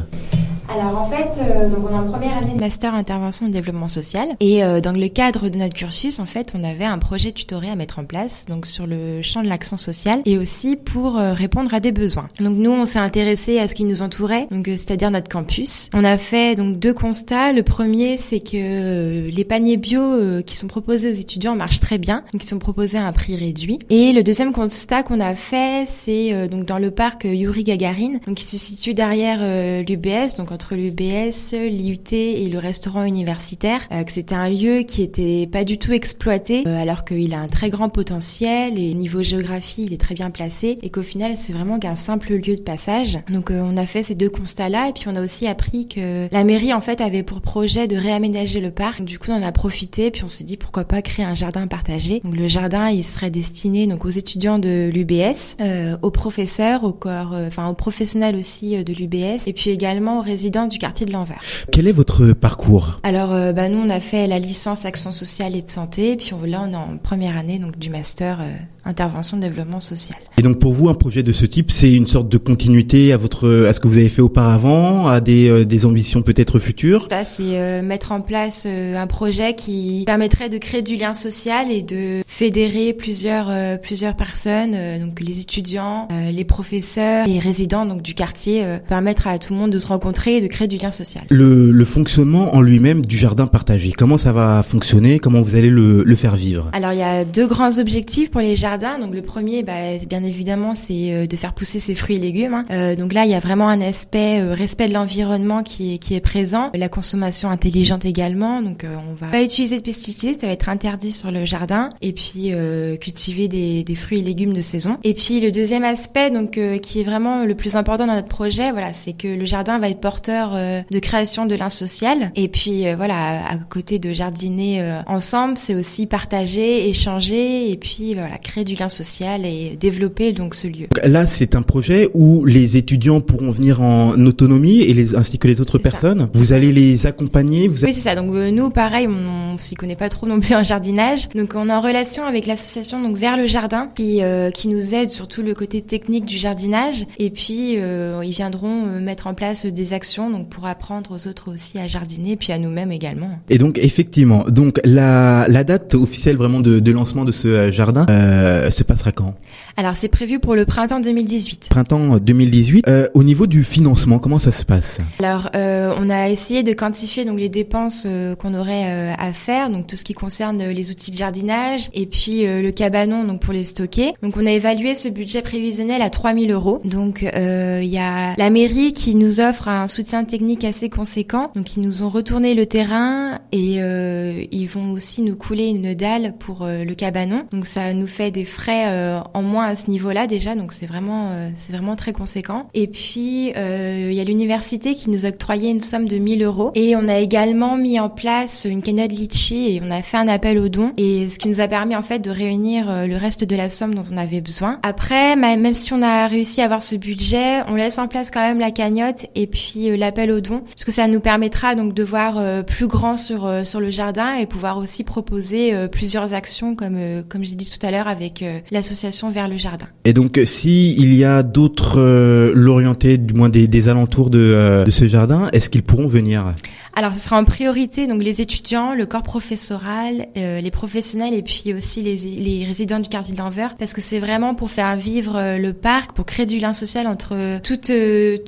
Alors 0.69 0.97
en 0.97 1.09
fait, 1.09 1.29
euh, 1.39 1.69
donc 1.69 1.86
on 1.89 1.93
est 1.93 1.97
en 1.97 2.12
première 2.12 2.38
année 2.38 2.53
de 2.53 2.59
master 2.59 2.93
intervention 2.93 3.47
et 3.47 3.50
développement 3.50 3.88
social 3.88 4.36
et 4.41 4.63
euh, 4.63 4.81
dans 4.81 4.91
le 4.91 5.07
cadre 5.07 5.47
de 5.47 5.57
notre 5.57 5.74
cursus, 5.74 6.19
en 6.19 6.25
fait, 6.25 6.53
on 6.55 6.63
avait 6.63 6.86
un 6.86 7.00
projet 7.00 7.31
tutoré 7.31 7.69
à 7.69 7.75
mettre 7.75 8.00
en 8.00 8.03
place 8.03 8.45
donc 8.50 8.65
sur 8.65 8.86
le 8.86 9.21
champ 9.21 9.41
de 9.41 9.47
l'action 9.47 9.77
sociale 9.77 10.21
et 10.25 10.38
aussi 10.38 10.75
pour 10.75 11.17
euh, 11.17 11.33
répondre 11.33 11.74
à 11.74 11.79
des 11.79 11.93
besoins. 11.93 12.27
Donc 12.39 12.57
nous, 12.57 12.71
on 12.71 12.83
s'est 12.83 13.00
intéressé 13.00 13.59
à 13.59 13.67
ce 13.69 13.75
qui 13.75 13.86
nous 13.86 14.01
entourait, 14.01 14.47
donc 14.51 14.65
c'est-à-dire 14.67 15.09
notre 15.09 15.29
campus. 15.29 15.89
On 15.93 16.03
a 16.03 16.17
fait 16.17 16.55
donc 16.55 16.79
deux 16.79 16.93
constats. 16.93 17.53
Le 17.53 17.63
premier, 17.63 18.17
c'est 18.17 18.41
que 18.41 19.29
les 19.29 19.45
paniers 19.45 19.77
bio 19.77 20.43
qui 20.43 20.57
sont 20.57 20.67
proposés 20.67 21.12
aux 21.12 21.13
étudiants 21.13 21.55
marchent 21.55 21.79
très 21.79 21.97
bien, 21.97 22.24
donc 22.33 22.43
ils 22.43 22.47
sont 22.47 22.59
proposés 22.59 22.97
à 22.97 23.05
un 23.05 23.13
prix 23.13 23.38
réduit. 23.38 23.79
Et 23.89 24.12
le 24.12 24.24
deuxième 24.24 24.51
constat 24.51 25.03
qu'on 25.03 25.21
a 25.21 25.36
fait, 25.36 25.86
c'est 25.88 26.50
donc 26.50 26.65
dans 26.65 26.77
le 26.77 26.91
parc 26.91 27.24
Yuri 27.24 27.63
Gagarin, 27.63 28.19
donc 28.27 28.36
qui 28.36 28.45
se 28.45 28.57
situe 28.57 28.93
derrière 28.93 29.39
l'UBS, 29.83 30.36
donc 30.38 30.51
entre 30.57 30.73
l'UBS, 30.73 31.53
l'IUT 31.53 32.13
et 32.13 32.49
le 32.49 32.57
restaurant 32.57 33.03
universitaire, 33.03 33.81
euh, 33.91 34.03
que 34.03 34.11
c'était 34.11 34.33
un 34.33 34.49
lieu 34.49 34.79
qui 34.79 35.03
était 35.03 35.45
pas 35.45 35.63
du 35.63 35.77
tout 35.77 35.93
exploité, 35.93 36.63
euh, 36.65 36.81
alors 36.81 37.05
qu'il 37.05 37.31
a 37.35 37.39
un 37.39 37.47
très 37.47 37.69
grand 37.69 37.89
potentiel 37.89 38.79
et 38.79 38.95
niveau 38.95 39.21
géographie, 39.21 39.83
il 39.83 39.93
est 39.93 40.01
très 40.01 40.15
bien 40.15 40.31
placé, 40.31 40.79
et 40.81 40.89
qu'au 40.89 41.03
final, 41.03 41.37
c'est 41.37 41.53
vraiment 41.53 41.77
qu'un 41.77 41.95
simple 41.95 42.33
lieu 42.33 42.55
de 42.55 42.61
passage. 42.61 43.19
Donc, 43.29 43.51
euh, 43.51 43.61
on 43.63 43.77
a 43.77 43.85
fait 43.85 44.01
ces 44.01 44.15
deux 44.15 44.31
constats-là, 44.31 44.89
et 44.89 44.93
puis 44.93 45.03
on 45.05 45.15
a 45.15 45.21
aussi 45.21 45.45
appris 45.45 45.87
que 45.87 46.27
la 46.31 46.43
mairie, 46.43 46.73
en 46.73 46.81
fait, 46.81 47.01
avait 47.01 47.21
pour 47.21 47.41
projet 47.41 47.87
de 47.87 47.95
réaménager 47.95 48.59
le 48.59 48.71
parc. 48.71 49.03
Du 49.03 49.19
coup, 49.19 49.29
on 49.29 49.35
en 49.35 49.43
a 49.43 49.51
profité, 49.51 50.09
puis 50.09 50.23
on 50.23 50.27
s'est 50.27 50.43
dit 50.43 50.57
pourquoi 50.57 50.85
pas 50.85 51.03
créer 51.03 51.23
un 51.23 51.35
jardin 51.35 51.67
partagé. 51.67 52.21
Donc, 52.23 52.35
le 52.35 52.47
jardin, 52.47 52.89
il 52.89 53.03
serait 53.03 53.29
destiné 53.29 53.85
donc 53.85 54.05
aux 54.05 54.09
étudiants 54.09 54.57
de 54.57 54.89
l'UBS, 54.91 55.55
aux 56.01 56.09
professeurs, 56.11 56.83
aux 56.83 56.93
corps, 56.93 57.35
enfin 57.45 57.69
aux 57.69 57.75
professionnels 57.75 58.35
aussi 58.35 58.83
de 58.83 58.93
l'UBS, 58.93 59.47
et 59.47 59.53
puis 59.53 59.69
également 59.69 60.17
aux 60.17 60.23
résidents 60.23 60.47
du 60.50 60.77
quartier 60.77 61.06
de 61.06 61.12
l'Anvers. 61.12 61.42
Quel 61.72 61.88
est 61.88 61.92
votre 61.92 62.34
parcours 62.34 63.00
Alors, 63.04 63.34
euh, 63.34 63.54
bah, 63.54 63.70
nous, 63.70 63.80
on 63.80 63.89
a 63.89 64.00
fait 64.00 64.27
la 64.27 64.39
licence 64.39 64.86
action 64.86 65.12
sociale 65.12 65.56
et 65.56 65.62
de 65.62 65.70
santé, 65.70 66.16
puis 66.16 66.32
là, 66.46 66.66
on 66.66 66.72
est 66.72 66.75
en 66.75 66.98
première 66.98 67.38
année 67.38 67.60
donc 67.60 67.77
du 67.77 67.89
master 67.89 68.39
euh, 68.42 68.51
intervention 68.88 69.38
de 69.38 69.44
développement 69.44 69.79
social. 69.79 70.17
Et 70.38 70.41
donc 70.41 70.60
pour 70.60 70.74
vous, 70.74 70.89
un 70.89 70.94
projet 70.94 71.24
de 71.24 71.32
ce 71.32 71.46
type, 71.46 71.72
c'est 71.72 71.94
une 71.94 72.08
sorte 72.08 72.29
de 72.29 72.38
continuité 72.38 73.13
à 73.13 73.17
votre, 73.17 73.65
à 73.67 73.74
ce 73.74 73.79
que 73.79 73.88
vous 73.88 73.98
avez 73.98 74.10
fait 74.10 74.22
auparavant, 74.22 75.08
à 75.08 75.20
des, 75.22 75.50
euh, 75.50 75.65
des 75.65 75.86
ambitions 75.86 76.22
peut-être 76.22 76.60
futures? 76.60 77.08
Ça, 77.10 77.24
c'est 77.24 77.60
euh, 77.60 77.82
mettre 77.82 78.12
en 78.12 78.22
place 78.22 78.65
euh, 78.65 78.96
un 78.98 79.08
projet 79.08 79.56
qui 79.56 80.03
permettrait 80.06 80.50
de 80.50 80.58
créer 80.58 80.82
du 80.82 80.96
lien 80.96 81.13
social 81.13 81.72
et 81.72 81.82
de 81.82 82.24
fédérer 82.27 82.94
plusieurs 82.94 83.51
plusieurs 83.82 84.15
personnes, 84.15 84.75
donc 85.01 85.20
les 85.20 85.41
étudiants, 85.41 86.08
les 86.32 86.46
professeurs, 86.46 87.25
les 87.27 87.39
résidents 87.39 87.86
donc 87.86 88.01
du 88.01 88.13
quartier, 88.13 88.63
permettre 88.88 89.27
à 89.27 89.39
tout 89.39 89.53
le 89.53 89.60
monde 89.60 89.72
de 89.72 89.79
se 89.79 89.88
rencontrer 89.88 90.38
et 90.38 90.41
de 90.41 90.48
créer 90.48 90.67
du 90.67 90.77
lien 90.77 90.91
social. 90.91 91.24
Le, 91.29 91.72
le 91.72 91.86
fonctionnement 91.86 92.56
en 92.56 92.62
lui-même 92.62 93.06
du 93.06 93.17
jardin 93.17 93.48
partagé, 93.48 93.91
comment 93.91 94.17
ça 94.17 94.32
va 94.32 94.63
fonctionner, 94.63 95.20
comment 95.20 95.41
vous 95.41 95.56
allez 95.56 95.70
le, 95.70 96.03
le 96.03 96.15
faire 96.15 96.36
vivre? 96.36 96.70
Alors 96.74 96.94
il 96.94 97.00
y 97.00 97.03
a 97.03 97.25
deux 97.25 97.48
grands 97.48 97.79
objectifs 97.79 98.29
pour 98.29 98.41
les 98.41 98.56
jardins 98.56 98.76
donc 98.77 99.13
le 99.13 99.22
premier, 99.22 99.63
bah, 99.63 99.98
bien 100.07 100.24
évidemment, 100.24 100.75
c'est 100.75 101.13
euh, 101.13 101.27
de 101.27 101.36
faire 101.36 101.53
pousser 101.53 101.79
ses 101.79 101.96
fruits 101.96 102.17
et 102.17 102.19
légumes. 102.19 102.53
Hein. 102.53 102.65
Euh, 102.72 102.96
donc 102.96 103.13
là, 103.13 103.25
il 103.25 103.31
y 103.31 103.36
a 103.36 103.39
vraiment 103.39 103.67
un 103.69 103.81
aspect 103.81 104.41
euh, 104.41 104.53
respect 104.53 104.88
de 104.88 104.93
l'environnement 104.93 105.63
qui 105.63 105.93
est, 105.93 106.19
présent, 106.19 106.72
la 106.74 106.89
consommation 106.89 107.50
intelligente 107.50 108.05
également. 108.05 108.62
Donc 108.62 108.86
on 108.86 109.13
va 109.13 109.27
pas 109.31 109.43
utiliser 109.43 109.77
de 109.77 109.84
pesticides, 109.84 110.39
ça 110.39 110.48
va 110.48 110.53
être 110.53 110.69
interdit 110.69 111.12
sur 111.12 111.31
le 111.31 111.46
jardin, 111.46 111.89
et 112.01 112.12
puis 112.12 112.51
cultiver 113.00 113.48
des, 113.48 113.84
des, 113.84 113.96
fruits 113.96 114.19
et 114.19 114.24
légumes 114.24 114.53
de 114.53 114.62
saison. 114.62 114.98
Et 115.03 115.13
puis 115.13 115.39
le 115.39 115.51
deuxième 115.51 115.84
aspect, 115.84 116.31
donc 116.31 116.60
qui 116.81 117.00
est 117.00 117.03
vraiment 117.03 117.43
le 117.43 117.55
plus 117.55 117.75
important 117.75 118.07
dans 118.07 118.15
notre 118.15 118.27
projet, 118.27 118.72
voilà, 118.72 118.93
c'est 118.93 119.13
que 119.13 119.27
le 119.27 119.46
jardin 119.46 119.79
va 119.79 119.89
être 119.89 120.00
porteur 120.00 120.51
de 120.53 121.00
création 121.00 121.46
de 121.46 121.55
lien 121.55 121.69
social. 121.69 122.31
Et 122.36 122.48
puis 122.48 122.91
voilà, 122.96 123.48
à 123.48 123.57
côté 123.57 124.00
de 124.00 124.12
jardiner 124.12 125.01
ensemble, 125.07 125.57
c'est 125.57 125.75
aussi 125.75 126.07
partager, 126.07 126.89
échanger, 126.89 127.72
et 127.72 127.77
puis 127.77 128.15
voilà, 128.15 128.38
créer 128.38 128.65
du 128.67 128.75
lien 128.75 128.89
social 128.89 129.45
et 129.45 129.77
développer 129.79 130.33
donc 130.33 130.53
ce 130.53 130.67
lieu. 130.67 130.88
Là, 131.03 131.25
c'est 131.25 131.55
un 131.55 131.62
projet 131.62 132.09
où 132.13 132.45
les 132.45 132.77
étudiants 132.77 133.21
pourront 133.21 133.51
venir 133.51 133.81
en 133.81 134.13
autonomie 134.25 134.81
et 134.81 134.93
les, 134.93 135.15
ainsi 135.15 135.39
que 135.39 135.48
les 135.48 135.61
autres 135.61 135.77
personnes. 135.77 136.27
Vous 136.33 136.53
allez 136.53 136.72
les 136.72 137.07
accompagner. 137.07 137.68
Vous 137.68 137.83
Oui, 137.83 137.94
c'est 137.94 138.01
ça. 138.01 138.15
Donc 138.15 138.33
euh, 138.33 138.51
nous, 138.51 138.70
pareil, 138.70 139.07
on, 139.07 139.53
on 139.53 139.57
s'y 139.57 139.75
connaît 139.75 139.96
pas 139.96 140.09
trop 140.09 140.27
non 140.27 140.39
plus 140.39 140.55
en 140.55 140.63
jardinage. 140.63 141.29
Donc 141.29 141.53
on 141.55 141.70
est 141.70 141.74
en 141.74 141.81
relation 141.81 142.24
avec 142.24 142.46
l'association 142.46 143.01
donc 143.01 143.18
vers 143.18 143.37
le 143.37 143.48
jardin 143.48 143.89
qui 143.96 144.22
euh, 144.22 144.51
qui 144.51 144.68
nous 144.68 144.94
aide 144.94 145.09
sur 145.09 145.27
tout 145.27 145.42
le 145.42 145.53
côté 145.53 145.81
technique 145.81 146.25
du 146.25 146.37
jardinage. 146.37 147.05
Et 147.18 147.29
puis 147.29 147.75
euh, 147.77 148.22
ils 148.24 148.31
viendront 148.31 148.85
mettre 149.00 149.27
en 149.27 149.33
place 149.33 149.65
des 149.65 149.94
actions 149.94 150.29
donc 150.29 150.50
pour 150.50 150.65
apprendre 150.65 151.11
aux 151.11 151.27
autres 151.27 151.51
aussi 151.53 151.79
à 151.79 151.87
jardiner, 151.87 152.35
puis 152.35 152.51
à 152.51 152.59
nous-mêmes 152.59 152.92
également. 152.92 153.29
Et 153.50 153.57
donc 153.57 153.79
effectivement, 153.79 154.44
donc 154.50 154.79
la 154.83 155.46
la 155.48 155.63
date 155.63 155.96
officielle 155.96 156.35
vraiment 156.35 156.59
de, 156.59 156.79
de 156.79 156.92
lancement 156.92 157.24
de 157.24 157.31
ce 157.31 157.72
jardin. 157.72 158.05
Euh, 158.09 158.47
euh, 158.48 158.72
se 158.72 158.83
passera 158.83 159.12
quand 159.12 159.36
Alors 159.79 159.96
c'est 159.96 160.07
prévu 160.07 160.40
pour 160.40 160.55
le 160.55 160.66
printemps 160.66 161.00
2018. 161.00 161.68
Printemps 161.70 162.18
2018. 162.18 162.87
Euh, 162.87 163.07
au 163.13 163.24
niveau 163.24 163.46
du 163.46 163.63
financement, 163.63 164.18
comment 164.18 164.40
ça 164.40 164.51
se 164.51 164.66
passe 164.66 165.00
Alors 165.20 165.51
euh, 165.53 165.94
on 165.98 166.09
a 166.09 166.29
essayé 166.29 166.63
de 166.63 166.74
quantifier 166.74 167.25
donc 167.25 167.37
les 167.37 167.48
dépenses 167.48 168.07
qu'on 168.40 168.55
aurait 168.55 169.13
à 169.18 169.33
faire, 169.33 169.70
donc 169.70 169.85
tout 169.85 169.96
ce 169.96 170.03
qui 170.03 170.16
concerne 170.16 170.63
les 170.63 170.90
outils 170.90 171.11
de 171.11 171.18
jardinage 171.18 171.90
et 171.94 172.07
puis 172.07 172.44
le 172.46 172.72
cabanon 172.72 173.24
donc 173.24 173.42
pour 173.42 173.53
les 173.53 173.63
stocker. 173.63 174.13
Donc 174.24 174.35
on 174.35 174.48
a 174.48 174.51
évalué 174.51 174.96
ce 174.96 175.09
budget 175.09 175.44
prévisionnel 175.44 176.01
à 176.01 176.09
3000 176.09 176.51
euros. 176.51 176.81
Donc 176.83 177.22
il 177.22 177.87
y 177.87 178.00
a 178.00 178.35
la 178.35 178.50
mairie 178.50 178.94
qui 178.94 179.13
nous 179.13 179.40
offre 179.40 179.68
un 179.68 179.87
soutien 179.87 180.24
technique 180.24 180.63
assez 180.63 180.90
conséquent. 180.90 181.51
Donc 181.55 181.77
ils 181.77 181.83
nous 181.83 182.01
ont 182.01 182.09
retourné 182.09 182.55
le 182.55 182.66
terrain 182.66 183.40
et 183.51 183.75
ils 183.75 184.68
vont 184.68 184.92
aussi 184.94 185.22
nous 185.22 185.35
couler 185.35 185.68
une 185.68 185.94
dalle 185.94 186.33
pour 186.40 186.66
le 186.66 186.94
cabanon. 186.96 187.44
Donc 187.51 187.68
ça 187.68 187.94
nous 187.94 188.07
fait 188.07 188.31
des 188.31 188.46
frais 188.46 188.87
euh, 188.87 189.20
en 189.33 189.42
moins 189.42 189.67
à 189.68 189.75
ce 189.75 189.90
niveau-là 189.90 190.27
déjà, 190.27 190.56
donc 190.56 190.74
c'est 190.74 190.86
vraiment 190.86 191.30
euh, 191.32 191.50
c'est 191.53 191.74
vraiment 191.74 191.96
très 191.96 192.14
conséquent. 192.14 192.68
Et 192.74 192.88
puis 192.88 193.53
euh, 193.56 194.08
il 194.10 194.16
y 194.16 194.20
a 194.20 194.24
l'université 194.24 194.94
qui 194.94 195.10
nous 195.10 195.25
a 195.25 195.30
octroyé 195.30 195.70
une 195.70 195.82
somme 195.82 196.08
de 196.08 196.18
1000 196.18 196.44
euros 196.44 196.72
et 196.75 196.96
on 196.96 197.08
a 197.08 197.20
également 197.20 197.77
mis 197.77 198.00
en 198.00 198.10
place 198.10 198.66
une 198.70 198.82
cagnotte 198.82 199.12
litchi 199.12 199.75
et 199.75 199.82
on 199.84 199.92
a 199.92 200.01
fait 200.01 200.18
un 200.18 200.27
appel 200.27 200.58
aux 200.58 200.70
dons 200.70 200.92
et 200.98 201.30
ce 201.30 201.38
qui 201.38 201.48
nous 201.50 201.62
a 201.62 201.68
permis 201.68 201.96
en 201.96 202.01
fait 202.01 202.20
de 202.20 202.32
réunir 202.32 203.08
le 203.08 203.16
reste 203.18 203.44
de 203.44 203.56
la 203.56 203.70
somme 203.70 203.94
dont 203.94 204.06
on 204.12 204.18
avait 204.18 204.42
besoin. 204.42 204.80
Après, 204.84 205.36
même 205.36 205.74
si 205.74 205.94
on 205.94 206.01
a 206.01 206.27
réussi 206.27 206.62
à 206.62 206.66
avoir 206.66 206.82
ce 206.82 206.96
budget, 206.96 207.62
on 207.68 207.75
laisse 207.75 208.00
en 208.00 208.08
place 208.08 208.32
quand 208.32 208.42
même 208.42 208.60
la 208.60 208.72
cagnotte 208.72 209.25
et 209.36 209.48
puis 209.48 209.96
l'appel 209.98 210.32
aux 210.32 210.42
dons 210.42 210.62
parce 210.62 210.84
que 210.84 210.92
ça 210.92 211.08
nous 211.08 211.20
permettra 211.20 211.75
donc 211.75 211.94
de 211.94 212.03
voir 212.03 212.66
plus 212.66 212.88
grand 212.88 213.18
sur 213.18 213.66
sur 213.66 213.80
le 213.80 213.90
jardin 213.90 214.36
et 214.36 214.46
pouvoir 214.46 214.77
aussi 214.77 215.03
proposer 215.03 215.88
plusieurs 215.90 216.34
actions 216.34 216.75
comme 216.75 217.24
comme 217.30 217.44
j'ai 217.44 217.56
dit 217.56 217.70
tout 217.70 217.86
à 217.86 217.92
l'heure 217.92 218.08
avec 218.08 218.42
euh, 218.42 218.60
l'association 218.72 219.30
Vers 219.30 219.48
le 219.48 219.56
Et 220.05 220.13
donc, 220.13 220.39
si 220.46 220.96
il 220.98 221.13
y 221.15 221.24
a 221.24 221.43
d'autres 221.43 222.00
euh, 222.00 222.51
l'orienté, 222.55 223.17
du 223.17 223.33
moins 223.33 223.50
des, 223.50 223.89
alentours 223.89 224.29
euh, 224.33 224.83
de, 224.83 224.91
ce 224.91 225.07
jardin, 225.07 225.50
est-ce 225.53 225.70
qu'ils 225.70 225.83
pourront 225.83 226.07
venir? 226.07 226.53
Alors, 226.98 227.14
ce 227.14 227.20
sera 227.20 227.38
en 227.38 227.44
priorité 227.44 228.07
donc 228.07 228.24
les 228.24 228.42
étudiants, 228.42 228.96
le 228.96 229.05
corps 229.05 229.22
professoral, 229.22 230.25
les 230.36 230.72
professionnels 230.72 231.36
et 231.36 231.44
puis 231.44 231.72
aussi 231.75 232.01
les, 232.01 232.16
les 232.16 232.66
résidents 232.66 233.00
du 233.00 233.07
quartier 233.07 233.36
de 233.36 233.40
l'Anvers, 233.40 233.75
parce 233.77 233.94
que 233.94 234.01
c'est 234.01 234.18
vraiment 234.18 234.55
pour 234.55 234.72
faire 234.72 234.96
vivre 234.98 235.57
le 235.60 235.74
parc, 235.74 236.14
pour 236.14 236.25
créer 236.25 236.48
du 236.48 236.57
lien 236.57 236.74
social 236.74 237.05
entre 237.05 237.60
toutes, 237.62 237.92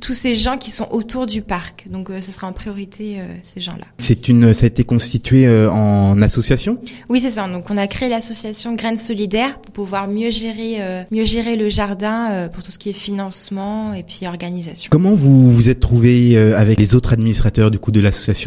tous 0.02 0.14
ces 0.14 0.34
gens 0.34 0.58
qui 0.58 0.72
sont 0.72 0.88
autour 0.90 1.26
du 1.26 1.42
parc. 1.42 1.86
Donc, 1.88 2.10
ce 2.20 2.32
sera 2.32 2.48
en 2.48 2.52
priorité 2.52 3.18
ces 3.44 3.60
gens-là. 3.60 3.84
C'est 3.98 4.26
une, 4.26 4.52
ça 4.52 4.64
a 4.64 4.66
été 4.66 4.82
constitué 4.82 5.48
en 5.48 6.20
association? 6.20 6.78
Oui, 7.08 7.20
c'est 7.20 7.30
ça. 7.30 7.46
Donc, 7.46 7.70
on 7.70 7.76
a 7.76 7.86
créé 7.86 8.08
l'association 8.08 8.74
Graines 8.74 8.96
Solidaires 8.96 9.60
pour 9.60 9.72
pouvoir 9.84 10.08
mieux 10.08 10.30
gérer, 10.30 10.82
euh, 10.82 11.04
mieux 11.12 11.24
gérer 11.24 11.54
le 11.54 11.68
jardin 11.68 12.32
euh, 12.32 12.48
pour 12.48 12.64
tout 12.64 12.72
ce 12.72 12.80
qui 12.80 12.90
est 12.90 12.94
financement 12.94 13.94
et 13.94 14.02
puis 14.02 14.26
organisation. 14.26 14.88
Comment 14.90 15.14
vous 15.14 15.52
vous 15.52 15.68
êtes 15.68 15.78
trouvé 15.78 16.36
euh, 16.36 16.58
avec 16.58 16.80
les 16.80 16.96
autres 16.96 17.12
administrateurs 17.12 17.70
du 17.70 17.78
coup 17.78 17.92
de 17.92 18.00
l'association? 18.00 18.39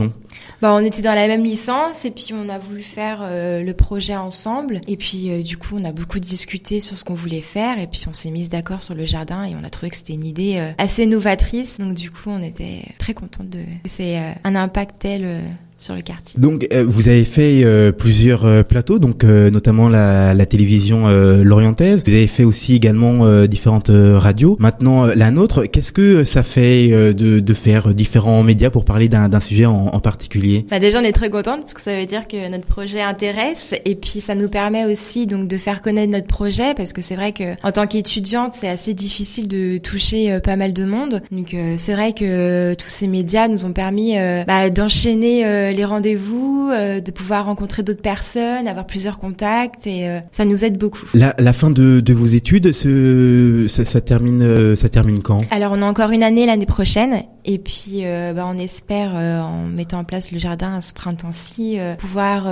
Bah, 0.62 0.74
on 0.74 0.80
était 0.80 1.02
dans 1.02 1.14
la 1.14 1.28
même 1.28 1.44
licence 1.44 2.06
et 2.06 2.12
puis 2.12 2.34
on 2.34 2.50
a 2.50 2.58
voulu 2.58 2.82
faire 2.82 3.28
le 3.30 3.72
projet 3.74 4.16
ensemble. 4.16 4.82
Et 4.88 4.98
puis 4.98 5.44
du 5.44 5.58
coup 5.58 5.76
on 5.80 5.86
a 5.86 5.92
beaucoup 5.92 6.20
discuté 6.20 6.80
sur 6.80 6.98
ce 6.98 7.04
qu'on 7.04 7.14
voulait 7.14 7.42
faire 7.42 7.82
et 7.82 7.88
puis 7.88 8.06
on 8.08 8.14
s'est 8.14 8.32
mis 8.32 8.48
d'accord 8.48 8.82
sur 8.82 8.96
le 8.96 9.06
jardin 9.06 9.46
et 9.46 9.56
on 9.60 9.64
a 9.64 9.70
trouvé 9.70 9.90
que 9.90 9.98
c'était 9.98 10.14
une 10.14 10.26
idée 10.26 10.74
assez 10.78 11.06
novatrice. 11.06 11.80
Donc 11.80 11.96
du 11.96 12.12
coup 12.12 12.30
on 12.30 12.42
était 12.42 12.84
très 12.98 13.14
contente 13.14 13.50
de 13.50 13.60
c'est 13.86 14.18
un 14.44 14.56
impact 14.56 14.96
tel 15.00 15.42
sur 15.84 15.96
le 15.96 16.02
quartier. 16.02 16.40
Donc 16.40 16.68
euh, 16.72 16.86
vous 16.88 17.10
avez 17.10 17.26
fait 17.26 17.64
euh, 17.64 17.92
plusieurs 17.92 18.46
euh, 18.46 18.64
plateaux, 18.64 19.00
donc 19.00 19.24
notamment 19.24 19.90
la, 19.90 20.34
la 20.34 20.46
télévision 20.46 21.08
lorientaise. 21.08 22.04
Vous 22.06 22.12
avez 22.12 22.28
fait 22.28 22.44
aussi 22.44 22.76
également 22.76 23.46
différentes 23.46 23.90
radios. 23.92 24.56
Maintenant 24.60 25.06
la 25.06 25.32
nôtre, 25.32 25.66
qu'est-ce 25.66 25.92
que 25.92 26.24
ça 26.24 26.44
fait 26.44 26.90
de, 27.14 27.40
de, 27.40 27.54
faire 27.54 27.94
différents 27.94 28.44
médias 28.44 28.70
pour 28.70 28.86
parler 28.86 29.10
d'un 29.10 29.40
sujet 29.40 29.66
en, 29.66 29.88
en 29.88 30.00
particulier? 30.00 30.14
Particulier 30.14 30.66
bah 30.70 30.80
Déjà, 30.80 31.00
on 31.00 31.04
est 31.04 31.12
très 31.12 31.32
contente 31.32 31.62
parce 31.62 31.74
que 31.74 31.82
ça 31.82 31.98
veut 32.00 32.06
dire 32.06 32.28
que 32.28 32.48
notre 32.50 32.68
projet 32.68 33.02
intéresse 33.02 33.74
et 33.84 33.96
puis 33.96 34.22
ça 34.22 34.36
nous 34.36 34.48
permet 34.48 34.86
aussi 34.86 35.26
donc 35.26 35.48
de 35.48 35.58
faire 35.58 35.82
connaître 35.82 36.12
notre 36.12 36.28
projet 36.28 36.76
parce 36.76 36.94
que 36.94 37.02
c'est 37.02 37.16
vrai 37.16 37.32
que 37.32 37.56
en 37.64 37.72
tant 37.72 37.88
qu'étudiante, 37.88 38.54
c'est 38.54 38.70
assez 38.70 38.94
difficile 38.94 39.48
de 39.48 39.80
toucher 39.80 40.40
pas 40.44 40.56
mal 40.56 40.72
de 40.72 40.86
monde. 40.86 41.22
Donc 41.32 41.56
c'est 41.78 41.94
vrai 41.94 42.14
que 42.14 42.76
tous 42.76 42.90
ces 42.90 43.08
médias 43.08 43.48
nous 43.48 43.66
ont 43.66 43.74
permis 43.74 44.16
bah, 44.46 44.70
d'enchaîner 44.70 45.73
les 45.74 45.86
rendez-vous, 45.86 46.70
de 46.72 47.12
pouvoir 47.12 47.46
rencontrer 47.46 47.84
d'autres 47.84 48.02
personnes, 48.02 48.68
avoir 48.68 48.86
plusieurs 48.86 49.20
contacts 49.20 49.86
et 49.88 50.20
ça 50.32 50.46
nous 50.46 50.64
aide 50.64 50.78
beaucoup. 50.78 51.06
La, 51.14 51.36
la 51.38 51.54
fin 51.54 51.70
de, 51.70 52.00
de 52.00 52.14
vos 52.14 52.26
études, 52.26 52.72
ce, 52.72 53.66
ça, 53.70 53.86
ça 53.86 54.02
termine, 54.02 54.76
ça 54.76 54.90
termine 54.90 55.22
quand? 55.22 55.40
Alors 55.52 55.74
on 55.74 55.82
a 55.82 55.86
encore 55.86 56.12
une 56.12 56.24
année 56.24 56.46
l'année 56.46 56.66
prochaine 56.66 57.24
et 57.46 57.58
puis 57.58 58.06
euh, 58.06 58.34
bah, 58.34 58.46
on 58.48 58.58
espère 58.58 59.14
euh, 59.16 59.40
en 59.42 59.66
mettant 59.66 60.00
en 60.00 60.04
place 60.04 60.32
le 60.32 60.40
jardin 60.40 60.76
à 60.76 60.82
ce 60.82 60.94
printemps-ci 60.94 61.80
euh, 61.80 61.96
pouvoir 61.96 62.44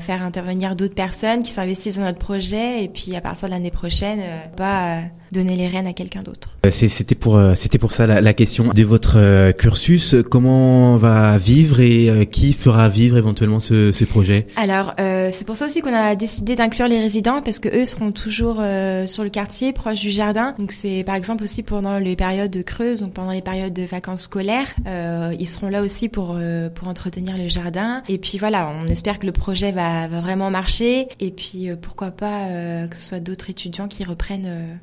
faire 0.00 0.22
intervenir 0.22 0.76
d'autres 0.76 0.94
personnes 0.94 1.42
qui 1.42 1.52
s'investissent 1.52 1.98
dans 1.98 2.04
notre 2.04 2.18
projet 2.18 2.82
et 2.82 2.88
puis 2.88 3.14
à 3.14 3.20
partir 3.20 3.48
de 3.48 3.54
l'année 3.54 3.70
prochaine 3.70 4.20
pas 4.56 5.02
donner 5.32 5.56
les 5.56 5.68
rênes 5.68 5.86
à 5.86 5.92
quelqu'un 5.92 6.22
d'autre. 6.22 6.50
C'était 6.70 7.14
pour 7.14 7.40
c'était 7.56 7.78
pour 7.78 7.92
ça 7.92 8.06
la, 8.06 8.20
la, 8.20 8.32
question 8.32 8.68
de 8.68 8.82
votre 8.82 9.52
cursus. 9.52 10.16
Comment 10.30 10.94
on 10.94 10.96
va 10.96 11.36
vivre 11.38 11.80
et 11.80 12.26
qui 12.30 12.52
fera 12.52 12.88
vivre 12.88 13.16
éventuellement 13.16 13.60
ce, 13.60 13.92
ce 13.92 14.04
projet? 14.04 14.46
Alors 14.56 14.94
c'est 14.98 15.46
pour 15.46 15.56
ça 15.56 15.66
aussi 15.66 15.80
qu'on 15.80 15.94
a 15.94 16.14
décidé 16.14 16.56
d'inclure 16.56 16.88
les 16.88 17.00
résidents 17.00 17.42
parce 17.42 17.58
que 17.58 17.68
eux 17.68 17.86
seront 17.86 18.12
toujours 18.12 18.62
sur 19.06 19.24
le 19.24 19.30
quartier 19.30 19.72
proche 19.72 20.00
du 20.00 20.10
jardin. 20.10 20.54
Donc 20.58 20.72
c'est 20.72 21.04
par 21.04 21.14
exemple 21.14 21.44
aussi 21.44 21.62
pendant 21.62 21.98
les 21.98 22.16
périodes 22.16 22.62
creuses, 22.64 23.00
donc 23.00 23.12
pendant 23.12 23.32
les 23.32 23.42
périodes 23.42 23.72
de 23.72 23.82
vacances 23.82 24.22
scolaires, 24.22 24.74
euh, 24.86 25.34
ils 25.38 25.48
seront 25.48 25.68
là 25.68 25.82
aussi 25.82 26.08
pour 26.08 26.36
euh, 26.36 26.68
pour 26.70 26.88
entretenir 26.88 27.36
le 27.36 27.48
jardin. 27.48 28.02
Et 28.08 28.18
puis 28.18 28.38
voilà, 28.38 28.70
on 28.70 28.86
espère 28.86 29.18
que 29.18 29.26
le 29.26 29.32
projet 29.32 29.72
va, 29.72 30.08
va 30.08 30.20
vraiment 30.20 30.50
marcher. 30.50 31.08
Et 31.20 31.30
puis 31.30 31.70
euh, 31.70 31.76
pourquoi 31.80 32.10
pas 32.10 32.48
euh, 32.48 32.86
que 32.86 32.96
ce 32.96 33.02
soit 33.02 33.20
d'autres 33.20 33.50
étudiants 33.50 33.88
qui 33.88 34.04
reprennent 34.04 34.46
euh, 34.46 34.74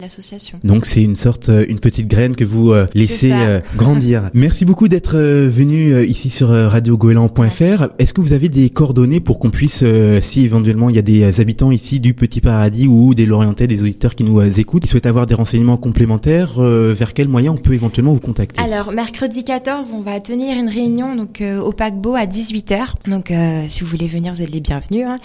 Donc 0.64 0.86
c'est 0.86 1.02
une 1.02 1.16
sorte, 1.16 1.50
une 1.68 1.80
petite 1.80 2.08
graine 2.08 2.36
que 2.36 2.44
vous 2.44 2.74
laissez 2.94 3.34
grandir. 3.76 4.30
Merci 4.34 4.66
beaucoup 4.66 4.88
d'être 4.88 5.18
venu 5.18 6.04
ici 6.04 6.30
sur 6.30 6.50
radiogoélan.fr. 6.50 7.90
Est-ce 8.00 8.14
que 8.14 8.22
vous 8.22 8.34
avez 8.34 8.50
des 8.50 8.70
coordonnées 8.70 9.20
pour 9.20 9.40
qu'on 9.40 9.50
puisse, 9.50 9.84
si 10.22 10.44
éventuellement 10.44 10.90
il 10.90 10.96
y 10.96 11.00
a 11.00 11.04
des 11.04 11.40
habitants 11.40 11.72
ici 11.72 12.00
du 12.00 12.14
Petit 12.14 12.42
Paradis 12.42 12.88
ou 12.88 13.14
des 13.14 13.26
Lorientais, 13.26 13.68
des 13.68 13.82
auditeurs 13.82 14.16
qui 14.16 14.24
nous 14.24 14.42
écoutent, 14.42 14.84
qui 14.84 14.90
souhaitent 14.90 15.06
avoir 15.06 15.28
des 15.28 15.36
renseignements 15.36 15.78
complémentaires, 15.78 16.62
vers 16.62 17.14
quel 17.14 17.28
moyen 17.28 17.54
on 17.54 17.58
peut 17.58 17.74
éventuellement 17.74 18.14
vous 18.14 18.20
contacter? 18.20 18.62
Alors 18.62 18.92
mercredi 18.92 19.44
14, 19.44 19.94
on 19.94 20.02
va 20.02 20.20
tenir 20.20 20.58
une 20.58 20.70
réunion 20.70 21.16
donc 21.16 21.42
euh, 21.42 21.60
au 21.60 21.72
paquebot 21.72 22.16
à 22.16 22.26
18h. 22.26 22.94
Donc 23.08 23.32
euh, 23.32 23.66
si 23.68 23.82
vous 23.82 23.88
voulez 23.88 24.08
venir, 24.08 24.34
vous 24.34 24.42
êtes 24.42 24.52
les 24.52 24.60
bienvenus. 24.60 25.06
Hein. 25.08 25.18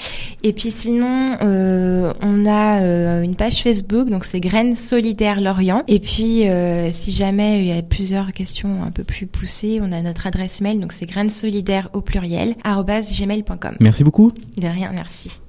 Et 0.42 0.52
puis 0.52 0.70
sinon, 0.70 1.36
euh, 1.42 2.12
on 2.22 2.46
a 2.46 3.22
une 3.22 3.36
page 3.36 3.62
Facebook, 3.62 4.08
donc 4.08 4.24
c'est 4.24 4.40
Graines 4.40 4.76
Solidaires 4.76 4.95
Lorient. 5.40 5.82
Et 5.88 6.00
puis 6.00 6.44
si 6.92 7.12
jamais 7.12 7.60
il 7.60 7.66
y 7.66 7.78
a 7.78 7.82
plusieurs 7.82 8.32
questions 8.32 8.82
un 8.82 8.90
peu 8.90 9.04
plus 9.04 9.26
poussées, 9.26 9.80
on 9.82 9.92
a 9.92 10.02
notre 10.02 10.26
adresse 10.26 10.60
mail, 10.60 10.80
donc 10.80 10.92
c'est 10.92 11.06
graines 11.06 11.30
solidaires 11.30 11.88
au 11.92 12.00
pluriel 12.00 12.54
gmail.com. 12.64 13.76
Merci 13.80 14.04
beaucoup. 14.04 14.32
De 14.56 14.66
rien, 14.66 14.90
merci. 14.92 15.40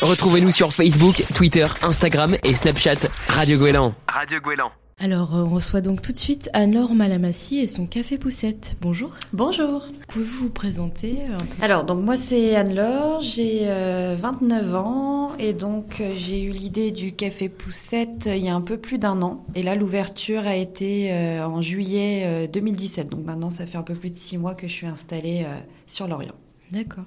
Retrouvez-nous 0.00 0.52
sur 0.52 0.72
Facebook, 0.72 1.24
Twitter, 1.34 1.66
Instagram 1.82 2.36
et 2.44 2.54
Snapchat 2.54 3.08
Radio 3.28 3.58
Goéland. 3.58 3.94
Radio 4.06 4.40
Goéland. 4.40 4.70
Alors, 5.00 5.32
on 5.32 5.48
reçoit 5.48 5.80
donc 5.80 6.02
tout 6.02 6.10
de 6.10 6.16
suite 6.16 6.50
Anne-Laure 6.54 6.92
Malamassi 6.92 7.60
et 7.60 7.68
son 7.68 7.86
Café 7.86 8.18
Poussette. 8.18 8.76
Bonjour. 8.80 9.14
Bonjour. 9.32 9.86
Pouvez-vous 10.08 10.46
vous 10.46 10.50
présenter 10.50 11.18
Alors, 11.60 11.84
donc 11.84 12.04
moi 12.04 12.16
c'est 12.16 12.56
Anne-Laure, 12.56 13.20
j'ai 13.20 13.64
29 13.64 14.66
euh, 14.66 14.74
ans 14.74 15.36
et 15.38 15.52
donc 15.52 16.00
euh, 16.00 16.14
j'ai 16.16 16.42
eu 16.42 16.50
l'idée 16.50 16.90
du 16.90 17.12
Café 17.12 17.48
Poussette 17.48 18.26
euh, 18.26 18.34
il 18.34 18.44
y 18.44 18.48
a 18.48 18.54
un 18.56 18.60
peu 18.60 18.76
plus 18.76 18.98
d'un 18.98 19.22
an. 19.22 19.44
Et 19.54 19.62
là, 19.62 19.76
l'ouverture 19.76 20.44
a 20.48 20.56
été 20.56 21.12
en 21.42 21.60
juillet 21.60 22.48
2017. 22.52 23.08
Donc 23.08 23.24
maintenant, 23.24 23.50
ça 23.50 23.66
fait 23.66 23.78
un 23.78 23.82
peu 23.82 23.94
plus 23.94 24.10
de 24.10 24.16
six 24.16 24.36
mois 24.36 24.54
que 24.54 24.66
je 24.66 24.72
suis 24.72 24.86
installée 24.86 25.46
sur 25.86 26.08
l'Orient. 26.08 26.34
D'accord. 26.70 27.04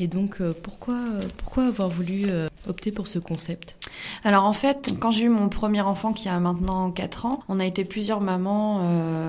Et 0.00 0.08
donc, 0.08 0.40
euh, 0.40 0.52
pourquoi, 0.62 0.94
euh, 0.94 1.28
pourquoi 1.38 1.66
avoir 1.66 1.88
voulu 1.88 2.24
euh, 2.28 2.48
opter 2.68 2.90
pour 2.90 3.06
ce 3.06 3.18
concept? 3.18 3.76
Alors, 4.24 4.44
en 4.44 4.52
fait, 4.52 4.94
quand 5.00 5.10
j'ai 5.10 5.24
eu 5.24 5.28
mon 5.28 5.48
premier 5.48 5.80
enfant 5.80 6.12
qui 6.12 6.28
a 6.28 6.38
maintenant 6.38 6.90
4 6.90 7.26
ans, 7.26 7.40
on 7.48 7.58
a 7.60 7.66
été 7.66 7.84
plusieurs 7.84 8.20
mamans 8.20 8.80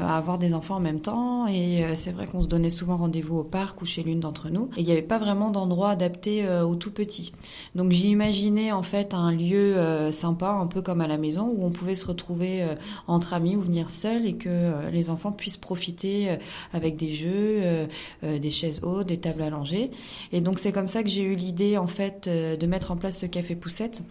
à 0.07 0.17
avoir 0.17 0.37
des 0.37 0.53
enfants 0.53 0.75
en 0.75 0.79
même 0.79 0.99
temps. 0.99 1.47
Et 1.47 1.83
c'est 1.95 2.11
vrai 2.11 2.27
qu'on 2.27 2.41
se 2.41 2.47
donnait 2.47 2.69
souvent 2.69 2.97
rendez-vous 2.97 3.37
au 3.37 3.43
parc 3.43 3.81
ou 3.81 3.85
chez 3.85 4.03
l'une 4.03 4.19
d'entre 4.19 4.49
nous. 4.49 4.69
Et 4.77 4.81
il 4.81 4.85
n'y 4.85 4.91
avait 4.91 5.01
pas 5.01 5.17
vraiment 5.17 5.49
d'endroit 5.49 5.91
adapté 5.91 6.47
aux 6.47 6.75
tout 6.75 6.91
petits. 6.91 7.31
Donc, 7.75 7.91
j'ai 7.91 8.07
imaginé, 8.07 8.71
en 8.71 8.83
fait, 8.83 9.13
un 9.13 9.31
lieu 9.31 10.11
sympa, 10.11 10.49
un 10.49 10.67
peu 10.67 10.81
comme 10.81 11.01
à 11.01 11.07
la 11.07 11.17
maison, 11.17 11.53
où 11.55 11.65
on 11.65 11.71
pouvait 11.71 11.95
se 11.95 12.05
retrouver 12.05 12.65
entre 13.07 13.33
amis 13.33 13.55
ou 13.55 13.61
venir 13.61 13.91
seul 13.91 14.25
et 14.25 14.35
que 14.35 14.89
les 14.91 15.09
enfants 15.09 15.31
puissent 15.31 15.57
profiter 15.57 16.37
avec 16.73 16.97
des 16.97 17.13
jeux, 17.13 17.87
des 18.23 18.49
chaises 18.49 18.81
hautes, 18.83 19.07
des 19.07 19.17
tables 19.17 19.37
langer 19.49 19.91
et 20.31 20.41
donc 20.41 20.59
c'est 20.59 20.71
comme 20.71 20.87
ça 20.87 21.03
que 21.03 21.09
j'ai 21.09 21.23
eu 21.23 21.35
l'idée 21.35 21.77
en 21.77 21.87
fait 21.87 22.27
euh, 22.27 22.57
de 22.57 22.67
mettre 22.67 22.91
en 22.91 22.97
place 22.97 23.19
ce 23.19 23.25
café 23.25 23.55
poussette. 23.55 24.03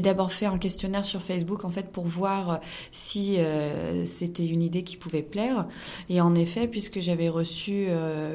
D'abord 0.00 0.32
fait 0.32 0.46
un 0.46 0.58
questionnaire 0.58 1.04
sur 1.04 1.22
Facebook 1.22 1.64
en 1.64 1.70
fait 1.70 1.90
pour 1.90 2.06
voir 2.06 2.50
euh, 2.50 2.56
si 2.92 3.36
euh, 3.38 4.04
c'était 4.04 4.46
une 4.46 4.62
idée 4.62 4.84
qui 4.84 4.96
pouvait 4.96 5.22
plaire. 5.22 5.66
Et 6.08 6.20
en 6.20 6.34
effet, 6.34 6.68
puisque 6.68 7.00
j'avais 7.00 7.28
reçu 7.28 7.88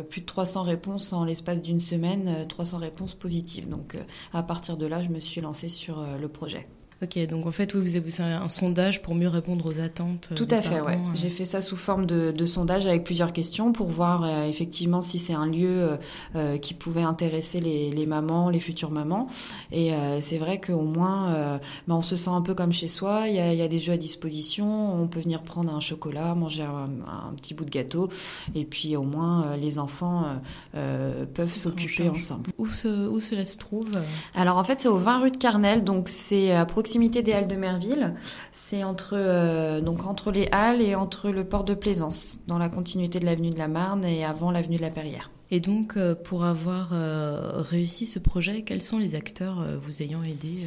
plus 0.10 0.22
de 0.22 0.26
300 0.26 0.64
réponses 0.64 1.14
en 1.14 1.24
l'espace 1.24 1.62
d'une 1.62 1.80
semaine, 1.80 2.46
300 2.48 2.78
réponses 2.78 3.14
positives. 3.14 3.70
Donc 3.70 3.96
à 4.34 4.44
partir 4.44 4.78
de 4.78 4.86
là, 4.86 5.02
je 5.02 5.10
me 5.10 5.20
suis 5.20 5.42
lancée 5.42 5.70
sur 5.70 6.06
le 6.20 6.28
projet. 6.28 6.68
Ok, 7.04 7.20
donc 7.28 7.46
en 7.46 7.52
fait, 7.52 7.76
vous 7.76 7.96
avez 7.98 8.12
un 8.20 8.48
sondage 8.48 9.02
pour 9.02 9.14
mieux 9.14 9.28
répondre 9.28 9.66
aux 9.66 9.80
attentes. 9.80 10.30
Tout 10.36 10.48
à 10.50 10.62
fait, 10.62 10.80
ouais. 10.80 10.98
J'ai 11.14 11.30
fait 11.30 11.44
ça 11.44 11.60
sous 11.60 11.76
forme 11.76 12.06
de, 12.06 12.46
sondage 12.46 12.86
avec 12.86 13.04
plusieurs 13.04 13.34
questions 13.34 13.74
pour 13.74 13.88
voir 13.88 14.24
euh, 14.24 14.46
effectivement 14.46 15.02
si 15.02 15.18
c'est 15.18 15.34
un 15.34 15.48
lieu 15.48 15.70
euh, 15.70 15.98
euh, 16.36 16.58
qui 16.58 16.74
pouvait 16.74 17.02
intéresser 17.02 17.60
les, 17.60 18.06
mamans, 18.06 18.50
les 18.50 18.60
futures 18.60 18.92
mamans. 18.92 19.28
Et 19.72 19.92
c'est 20.20 20.38
vrai 20.38 20.62
qu'au 20.62 20.82
moins, 20.82 21.60
bah, 21.88 21.96
on 21.96 22.02
se 22.02 22.16
sent 22.16 22.30
un 22.30 22.42
peu 22.42 22.54
comme 22.54 22.72
chez 22.72 22.88
soi. 22.88 23.28
Il 23.28 23.36
y, 23.36 23.40
a, 23.40 23.68
des 23.68 23.80
jeux 23.80 23.94
à 23.94 23.98
disposition. 23.98 25.02
On 25.02 25.08
peut 25.08 25.20
venir 25.20 25.42
prendre 25.42 25.74
un 25.74 25.80
chocolat, 25.80 26.36
manger 26.36 26.64
un, 26.64 27.34
petit 27.36 27.54
bout 27.54 27.66
de 27.66 27.70
gâteau, 27.70 28.10
et 28.56 28.66
puis 28.66 28.96
au 28.96 29.04
moins 29.04 29.56
les 29.58 29.80
enfants 29.80 30.26
peuvent 30.72 31.54
s'occuper 31.54 32.10
ensemble. 32.10 32.52
Où, 32.58 32.66
où 32.66 33.20
cela 33.20 33.46
se 33.46 33.58
trouve 33.58 33.90
Alors 34.36 34.58
en 34.58 34.64
fait, 34.64 34.80
c'est 34.80 34.88
au 34.88 34.98
20 34.98 35.20
rue 35.22 35.32
de 35.32 35.38
Carnel, 35.38 35.84
donc 35.84 36.10
c'est 36.10 36.52
à 36.52 36.66
proximité 36.94 37.24
des 37.24 37.34
Halles 37.34 37.48
de 37.48 37.56
Merville. 37.56 38.14
C'est 38.52 38.84
entre, 38.84 39.14
euh, 39.16 39.82
donc 39.82 40.06
entre 40.06 40.32
les 40.32 40.48
Halles 40.52 40.80
et 40.80 40.94
entre 40.94 41.32
le 41.32 41.44
port 41.44 41.64
de 41.64 41.74
Plaisance, 41.74 42.40
dans 42.46 42.60
la 42.60 42.70
continuité 42.70 43.20
de 43.20 43.26
l'avenue 43.26 43.50
de 43.50 43.58
la 43.58 43.68
Marne 43.68 44.06
et 44.06 44.24
avant 44.24 44.52
l'avenue 44.52 44.78
de 44.78 44.84
la 44.84 44.92
Perrière. 44.92 45.32
Et 45.54 45.60
donc, 45.60 45.98
euh, 45.98 46.16
pour 46.16 46.46
avoir 46.46 46.94
euh, 46.94 47.62
réussi 47.62 48.08
ce 48.08 48.18
projet, 48.18 48.64
quels 48.64 48.82
sont 48.82 48.98
les 48.98 49.14
acteurs 49.14 49.62
euh, 49.62 49.78
vous 49.80 50.02
ayant 50.02 50.24
aidé 50.24 50.62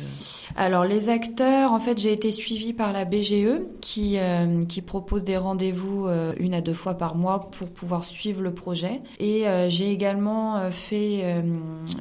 Alors, 0.55 0.85
les 0.85 1.09
acteurs, 1.09 1.72
en 1.72 1.81
fait, 1.81 1.99
j'ai 1.99 2.12
été 2.12 2.31
suivie 2.31 2.72
par 2.72 2.92
la 2.92 3.05
BGE 3.05 3.64
qui, 3.81 4.16
qui 4.68 4.83
propose 4.83 5.25
des 5.25 5.37
rendez-vous 5.37 6.07
une 6.38 6.55
à 6.55 6.61
deux 6.61 6.75
fois 6.75 6.94
par 6.94 7.16
mois 7.16 7.51
pour 7.51 7.68
pouvoir 7.68 8.05
suivre 8.05 8.40
le 8.42 8.55
projet. 8.55 9.01
Et 9.18 9.44
j'ai 9.68 9.90
également 9.90 10.70
fait 10.70 11.42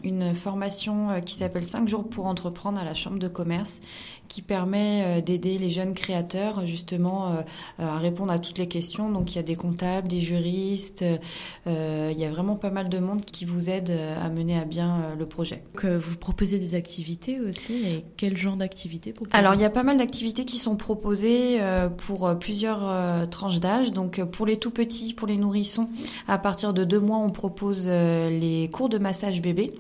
une 0.04 0.36
formation 0.36 1.22
qui 1.26 1.36
s'appelle 1.36 1.64
5 1.64 1.88
jours 1.88 2.08
pour 2.08 2.28
entreprendre 2.28 2.80
à 2.80 2.84
la 2.84 2.94
Chambre 2.94 3.20
de 3.20 3.28
commerce 3.28 3.82
qui 4.28 4.42
permet 4.42 5.22
d'aider 5.22 5.58
les 5.58 5.70
jeunes 5.70 5.94
créateurs 5.94 6.66
justement 6.66 7.44
à 7.78 7.98
répondre 7.98 8.32
à 8.32 8.40
toutes 8.40 8.58
les 8.58 8.68
questions. 8.68 9.10
Donc, 9.10 9.34
il 9.34 9.36
y 9.38 9.40
a 9.40 9.44
des 9.44 9.56
comptables, 9.56 10.08
des 10.08 10.22
juristes, 10.22 11.06
il 11.66 12.20
y 12.20 12.26
a 12.26 12.30
vraiment 12.30 12.56
pas 12.56 12.70
mal 12.70 12.75
de 12.84 13.00
monde 13.00 13.24
qui 13.26 13.46
vous 13.46 13.70
aide 13.70 13.90
euh, 13.90 14.24
à 14.24 14.30
mener 14.30 14.58
à 14.60 14.66
bien 14.66 14.96
euh, 14.96 15.16
le 15.16 15.26
projet. 15.26 15.64
Donc, 15.74 15.86
euh, 15.86 15.98
vous 15.98 16.18
proposez 16.18 16.60
des 16.60 16.76
activités 16.76 17.40
aussi 17.40 17.86
et 17.86 18.06
quel 18.18 18.38
genre 18.38 18.58
d'activités 18.58 19.14
Alors 19.32 19.56
il 19.56 19.62
y 19.62 19.66
a 19.66 19.70
pas 19.70 19.84
mal 19.84 19.98
d'activités 19.98 20.46
qui 20.46 20.58
sont 20.58 20.76
proposées 20.76 21.60
pour 22.06 22.38
plusieurs 22.40 23.30
tranches 23.30 23.60
d'âge. 23.60 23.92
Donc 23.92 24.24
pour 24.24 24.46
les 24.46 24.58
tout 24.58 24.72
petits, 24.72 25.14
pour 25.14 25.28
les 25.28 25.38
nourrissons, 25.38 25.90
à 26.28 26.38
partir 26.38 26.74
de 26.74 26.84
deux 26.84 27.00
mois, 27.00 27.18
on 27.18 27.30
propose 27.30 27.88
les 27.88 28.70
cours 28.72 28.90
de 28.90 28.98
massage 28.98 29.42
bébé. 29.42 29.74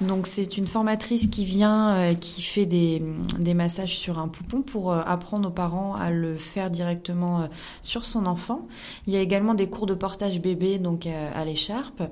Donc 0.00 0.26
c'est 0.26 0.56
une 0.58 0.66
formatrice 0.66 1.26
qui 1.28 1.44
vient, 1.44 2.14
qui 2.20 2.42
fait 2.42 2.66
des, 2.66 3.02
des, 3.38 3.54
massages 3.54 3.96
sur 3.96 4.18
un 4.18 4.28
poupon 4.28 4.62
pour 4.62 4.92
apprendre 4.92 5.48
aux 5.48 5.52
parents 5.52 5.94
à 5.94 6.10
le 6.10 6.36
faire 6.36 6.70
directement 6.70 7.48
sur 7.82 8.04
son 8.04 8.26
enfant. 8.26 8.66
Il 9.06 9.12
y 9.12 9.16
a 9.16 9.20
également 9.20 9.54
des 9.54 9.68
cours 9.68 9.86
de 9.86 9.94
portage 9.94 10.40
bébé 10.40 10.78
donc 10.78 11.06
à 11.06 11.44
l'écharpe. 11.44 12.02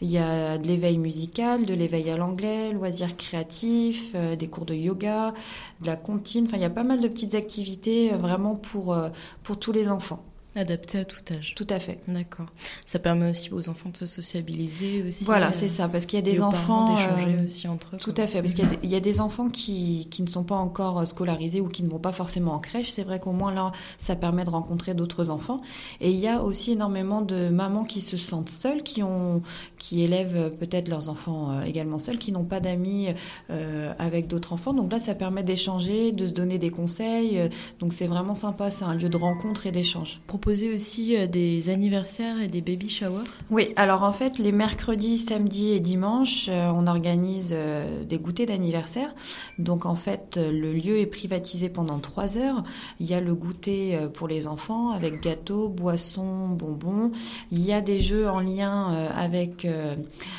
Il 0.00 0.10
y 0.10 0.18
a 0.18 0.58
de 0.58 0.66
l'éveil 0.66 0.98
musical, 0.98 1.64
de 1.66 1.74
l'éveil 1.74 2.10
à 2.10 2.16
l'anglais, 2.16 2.72
loisirs 2.72 3.16
créatifs, 3.16 4.12
euh, 4.14 4.36
des 4.36 4.48
cours 4.48 4.64
de 4.66 4.74
yoga, 4.74 5.34
de 5.80 5.86
la 5.86 5.96
comptine. 5.96 6.44
Enfin, 6.46 6.56
il 6.56 6.62
y 6.62 6.66
a 6.66 6.70
pas 6.70 6.84
mal 6.84 7.00
de 7.00 7.08
petites 7.08 7.34
activités 7.34 8.12
euh, 8.12 8.16
vraiment 8.16 8.60
euh, 8.76 9.10
pour 9.42 9.58
tous 9.58 9.72
les 9.72 9.88
enfants. 9.88 10.24
Adapté 10.58 10.98
à 10.98 11.04
tout 11.04 11.20
âge. 11.32 11.54
Tout 11.54 11.68
à 11.70 11.78
fait. 11.78 12.00
D'accord. 12.08 12.46
Ça 12.84 12.98
permet 12.98 13.30
aussi 13.30 13.52
aux 13.52 13.68
enfants 13.68 13.90
de 13.90 13.96
se 13.96 14.06
sociabiliser 14.06 15.04
aussi. 15.06 15.22
Voilà, 15.22 15.52
c'est 15.52 15.68
ça, 15.68 15.88
parce 15.88 16.04
qu'il 16.04 16.16
y 16.16 16.18
a 16.18 16.22
des 16.22 16.42
enfants 16.42 16.94
d'échanger 16.94 17.44
aussi 17.44 17.68
entre 17.68 17.94
eux. 17.94 17.98
Tout 17.98 18.14
à 18.16 18.26
fait, 18.26 18.42
parce 18.42 18.54
qu'il 18.54 18.66
y, 18.82 18.96
a 18.96 19.00
des 19.00 19.20
enfants 19.20 19.50
qui, 19.50 20.08
qui 20.10 20.20
ne 20.20 20.26
sont 20.26 20.42
pas 20.42 20.56
encore 20.56 21.06
scolarisés 21.06 21.60
ou 21.60 21.68
qui 21.68 21.84
ne 21.84 21.88
vont 21.88 22.00
pas 22.00 22.10
forcément 22.10 22.54
en 22.54 22.58
crèche. 22.58 22.90
C'est 22.90 23.04
vrai 23.04 23.20
qu'au 23.20 23.30
moins 23.30 23.54
là, 23.54 23.70
ça 23.98 24.16
permet 24.16 24.42
de 24.42 24.50
rencontrer 24.50 24.94
d'autres 24.94 25.30
enfants. 25.30 25.60
Et 26.00 26.10
il 26.10 26.18
y 26.18 26.26
a 26.26 26.42
aussi 26.42 26.72
énormément 26.72 27.22
de 27.22 27.50
mamans 27.50 27.84
qui 27.84 28.00
se 28.00 28.16
sentent 28.16 28.48
seules, 28.48 28.82
qui 28.82 29.04
ont, 29.04 29.42
qui 29.78 30.02
élèvent 30.02 30.56
peut-être 30.58 30.88
leurs 30.88 31.08
enfants 31.08 31.62
également 31.62 32.00
seuls, 32.00 32.18
qui 32.18 32.32
n'ont 32.32 32.44
pas 32.44 32.58
d'amis 32.58 33.10
avec 33.48 34.26
d'autres 34.26 34.52
enfants. 34.52 34.72
Donc 34.72 34.90
là, 34.90 34.98
ça 34.98 35.14
permet 35.14 35.44
d'échanger, 35.44 36.10
de 36.10 36.26
se 36.26 36.32
donner 36.32 36.58
des 36.58 36.70
conseils. 36.70 37.48
Donc 37.78 37.92
c'est 37.92 38.08
vraiment 38.08 38.34
sympa, 38.34 38.70
c'est 38.70 38.84
un 38.84 38.94
lieu 38.94 39.08
de 39.08 39.16
rencontre 39.16 39.68
et 39.68 39.70
d'échange. 39.70 40.20
Proposer 40.48 40.72
aussi 40.72 41.14
euh, 41.14 41.26
des 41.26 41.68
anniversaires 41.68 42.40
et 42.40 42.46
des 42.46 42.62
baby 42.62 42.88
showers? 42.88 43.24
Oui, 43.50 43.74
alors 43.76 44.02
en 44.02 44.12
fait, 44.12 44.38
les 44.38 44.50
mercredis, 44.50 45.18
samedis 45.18 45.72
et 45.72 45.80
dimanches, 45.80 46.46
euh, 46.48 46.72
on 46.74 46.86
organise 46.86 47.50
euh, 47.52 48.02
des 48.04 48.16
goûters 48.16 48.46
d'anniversaire. 48.46 49.14
Donc 49.58 49.84
en 49.84 49.94
fait, 49.94 50.40
le 50.42 50.72
lieu 50.72 51.00
est 51.00 51.06
privatisé 51.06 51.68
pendant 51.68 51.98
trois 51.98 52.38
heures. 52.38 52.64
Il 52.98 53.06
y 53.06 53.12
a 53.12 53.20
le 53.20 53.34
goûter 53.34 53.98
pour 54.14 54.26
les 54.26 54.46
enfants 54.46 54.90
avec 54.92 55.20
gâteaux, 55.20 55.68
boissons, 55.68 56.48
bonbons. 56.48 57.10
Il 57.52 57.60
y 57.60 57.74
a 57.74 57.82
des 57.82 58.00
jeux 58.00 58.26
en 58.26 58.40
lien 58.40 59.10
avec, 59.14 59.66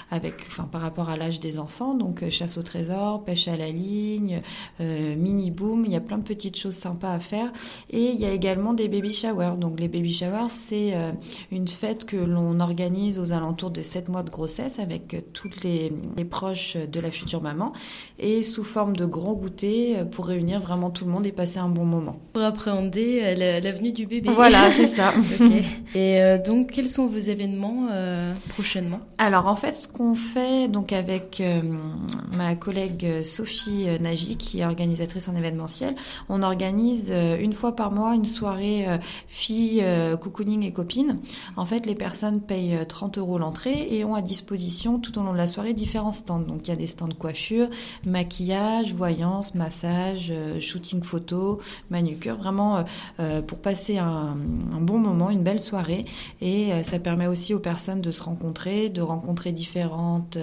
avec 0.09 0.45
enfin, 0.47 0.63
par 0.63 0.81
rapport 0.81 1.09
à 1.09 1.17
l'âge 1.17 1.39
des 1.39 1.59
enfants. 1.59 1.93
Donc 1.93 2.27
chasse 2.29 2.57
au 2.57 2.63
trésor, 2.63 3.23
pêche 3.25 3.47
à 3.47 3.57
la 3.57 3.69
ligne, 3.69 4.41
mini 4.79 5.51
boom. 5.51 5.85
Il 5.85 5.91
y 5.91 5.97
a 5.97 6.01
plein 6.01 6.17
de 6.17 6.23
petites 6.23 6.57
choses 6.57 6.75
sympas 6.75 7.11
à 7.11 7.19
faire. 7.19 7.51
Et 7.89 8.11
il 8.11 8.19
y 8.19 8.25
a 8.25 8.31
également 8.31 8.73
des 8.73 8.87
baby 8.87 9.13
showers. 9.13 9.57
Donc 9.57 9.79
les 9.79 9.88
baby 9.89 10.13
showers, 10.13 10.49
c'est 10.49 10.91
euh, 10.93 11.11
une 11.51 11.67
fête 11.67 12.05
que 12.05 12.17
l'on 12.17 12.59
organise 12.59 13.19
aux 13.19 13.31
alentours 13.31 13.71
de 13.71 13.81
7 13.81 14.09
mois 14.09 14.23
de 14.23 14.29
grossesse 14.29 14.79
avec 14.79 15.13
euh, 15.13 15.21
toutes 15.33 15.63
les, 15.63 15.91
proches 16.29 16.77
de 16.77 16.99
la 16.99 17.11
future 17.11 17.41
maman 17.41 17.73
et 18.19 18.43
sous 18.43 18.63
forme 18.63 18.95
de 18.95 19.05
grands 19.05 19.33
goûters 19.33 19.99
euh, 19.99 20.05
pour 20.05 20.27
réunir 20.27 20.59
vraiment 20.59 20.89
tout 20.89 21.05
le 21.05 21.11
monde 21.11 21.25
et 21.25 21.31
passer 21.31 21.59
un 21.59 21.69
bon 21.69 21.85
moment. 21.85 22.17
Pour 22.33 22.43
appréhender 22.43 23.35
l'avenue 23.61 23.91
du 23.91 24.05
bébé. 24.05 24.29
Voilà, 24.33 24.69
c'est 24.71 24.87
ça. 24.87 25.13
Et 25.95 26.19
donc, 26.45 26.71
quels 26.71 26.89
sont 26.89 27.07
vos 27.07 27.17
événements 27.17 27.87
prochainement? 28.49 28.99
Alors, 29.17 29.47
en 29.47 29.55
fait, 29.55 29.75
ce 29.75 29.87
qu'on 29.87 30.15
fait 30.15 30.67
donc 30.67 30.93
avec 30.93 31.41
ma 32.35 32.55
collègue 32.55 33.23
Sophie 33.23 33.87
Nagy, 33.99 34.37
qui 34.37 34.59
est 34.59 34.65
organisatrice 34.65 35.27
en 35.27 35.35
événementiel, 35.35 35.95
on 36.29 36.43
organise 36.43 37.11
une 37.39 37.53
fois 37.53 37.75
par 37.75 37.91
mois 37.91 38.13
une 38.15 38.25
soirée 38.25 38.85
filles 39.27 39.78
euh, 39.81 40.17
cocooning 40.17 40.63
et 40.63 40.71
copines. 40.71 41.19
En 41.55 41.65
fait, 41.65 41.85
les 41.85 41.95
personnes 41.95 42.41
payent 42.41 42.79
30 42.87 43.17
euh, 43.17 43.21
euros 43.21 43.37
l'entrée 43.37 43.87
et 43.91 44.03
ont 44.05 44.15
à 44.15 44.21
disposition 44.21 44.99
tout 44.99 45.17
au 45.19 45.23
long 45.23 45.33
de 45.33 45.37
la 45.37 45.47
soirée 45.47 45.73
différents 45.73 46.13
stands. 46.13 46.39
Donc, 46.39 46.67
il 46.67 46.71
y 46.71 46.73
a 46.73 46.75
des 46.75 46.87
stands 46.87 47.09
coiffure, 47.09 47.69
maquillage, 48.05 48.93
voyance, 48.93 49.55
massage, 49.55 50.29
euh, 50.31 50.59
shooting 50.59 51.03
photo, 51.03 51.59
manucure, 51.89 52.35
vraiment 52.35 52.83
pour 53.47 53.59
passer 53.59 53.97
un, 53.97 54.35
bon 54.79 54.97
moment, 54.97 55.29
une 55.29 55.43
belle 55.43 55.59
soirée. 55.59 56.05
Et 56.41 56.71
ça 56.83 56.99
permet 56.99 57.27
aussi 57.27 57.53
aux 57.53 57.59
personnes 57.59 58.01
de 58.01 58.11
se 58.11 58.21
rencontrer, 58.21 58.89
de 58.89 59.01
rencontrer 59.01 59.51
différentes 59.51 60.37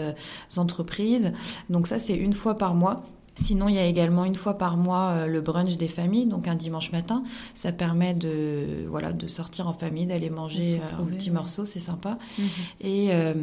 entreprises. 0.57 1.33
Donc 1.70 1.87
ça, 1.87 1.99
c'est 1.99 2.16
une 2.16 2.33
fois 2.33 2.57
par 2.57 2.75
mois. 2.75 3.03
Sinon, 3.37 3.68
il 3.68 3.75
y 3.75 3.79
a 3.79 3.85
également 3.85 4.25
une 4.25 4.35
fois 4.35 4.57
par 4.57 4.79
mois 4.79 5.11
euh, 5.11 5.27
le 5.27 5.42
brunch 5.42 5.77
des 5.77 5.88
familles, 5.88 6.27
donc 6.27 6.49
un 6.49 6.55
dimanche 6.55 6.90
matin. 6.90 7.22
Ça 7.53 7.70
permet 7.70 8.14
de 8.14 8.87
voilà 8.88 9.12
de 9.12 9.29
sortir 9.29 9.68
en 9.68 9.75
famille, 9.75 10.07
d'aller 10.07 10.31
manger 10.31 10.81
euh, 10.81 11.03
un 11.03 11.05
petit 11.05 11.31
morceau, 11.31 11.66
c'est 11.66 11.79
sympa. 11.79 12.18
Mhm. 12.38 12.46
Et 12.81 13.09
euh, 13.11 13.35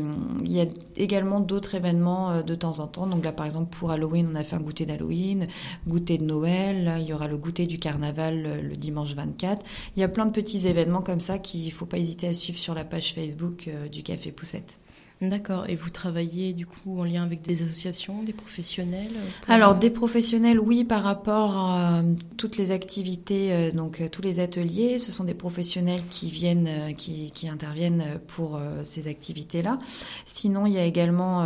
il 0.43 0.51
y 0.51 0.61
a 0.61 0.65
également 0.97 1.39
d'autres 1.39 1.75
événements 1.75 2.41
de 2.41 2.55
temps 2.55 2.79
en 2.79 2.87
temps. 2.87 3.05
Donc 3.05 3.23
là, 3.23 3.31
par 3.31 3.45
exemple, 3.45 3.69
pour 3.77 3.91
Halloween, 3.91 4.29
on 4.31 4.35
a 4.35 4.43
fait 4.43 4.55
un 4.55 4.61
goûter 4.61 4.85
d'Halloween, 4.87 5.45
goûter 5.87 6.17
de 6.17 6.25
Noël. 6.25 6.83
Là, 6.85 6.97
il 6.97 7.05
y 7.05 7.13
aura 7.13 7.27
le 7.27 7.37
goûter 7.37 7.67
du 7.67 7.77
carnaval 7.77 8.61
le 8.61 8.75
dimanche 8.75 9.13
24. 9.13 9.63
Il 9.95 9.99
y 9.99 10.03
a 10.03 10.07
plein 10.07 10.25
de 10.25 10.31
petits 10.31 10.67
événements 10.67 11.01
comme 11.01 11.19
ça 11.19 11.37
qu'il 11.37 11.71
faut 11.71 11.85
pas 11.85 11.97
hésiter 11.97 12.27
à 12.27 12.33
suivre 12.33 12.57
sur 12.57 12.73
la 12.73 12.83
page 12.83 13.13
Facebook 13.13 13.69
du 13.91 14.01
Café 14.01 14.31
Poussette. 14.31 14.79
D'accord. 15.23 15.69
Et 15.69 15.77
vous 15.77 15.89
travaillez 15.89 16.51
du 16.51 16.65
coup 16.65 16.99
en 16.99 17.05
lien 17.05 17.23
avec 17.23 17.41
des 17.41 17.63
associations, 17.63 18.23
des 18.23 18.33
professionnels 18.33 19.13
Alors 19.47 19.75
des 19.75 19.89
professionnels, 19.89 20.59
oui, 20.59 20.83
par 20.83 21.01
rapport 21.01 21.55
à 21.55 21.99
euh, 21.99 22.13
toutes 22.35 22.57
les 22.57 22.71
activités, 22.71 23.53
euh, 23.53 23.71
donc 23.71 24.01
euh, 24.01 24.09
tous 24.09 24.21
les 24.21 24.41
ateliers, 24.41 24.97
ce 24.97 25.13
sont 25.13 25.23
des 25.23 25.33
professionnels 25.33 26.01
qui 26.09 26.29
viennent, 26.29 26.93
qui, 26.97 27.31
interviennent 27.49 28.19
pour 28.27 28.59
ces 28.83 29.07
activités-là. 29.07 29.77
Sinon, 30.25 30.65
il 30.65 30.73
y 30.73 30.77
a 30.77 30.85
également 30.85 31.45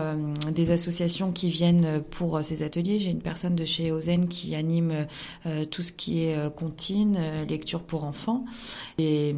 des 0.51 0.71
associations 0.71 1.31
qui 1.31 1.49
viennent 1.49 2.01
pour 2.11 2.43
ces 2.43 2.61
ateliers. 2.61 2.99
J'ai 2.99 3.09
une 3.09 3.21
personne 3.21 3.55
de 3.55 3.65
chez 3.65 3.91
Ozen 3.91 4.27
qui 4.27 4.55
anime 4.55 5.07
tout 5.71 5.81
ce 5.81 5.91
qui 5.91 6.23
est 6.23 6.55
comptine, 6.55 7.17
lecture 7.47 7.81
pour 7.81 8.03
enfants, 8.03 8.45
et 8.99 9.35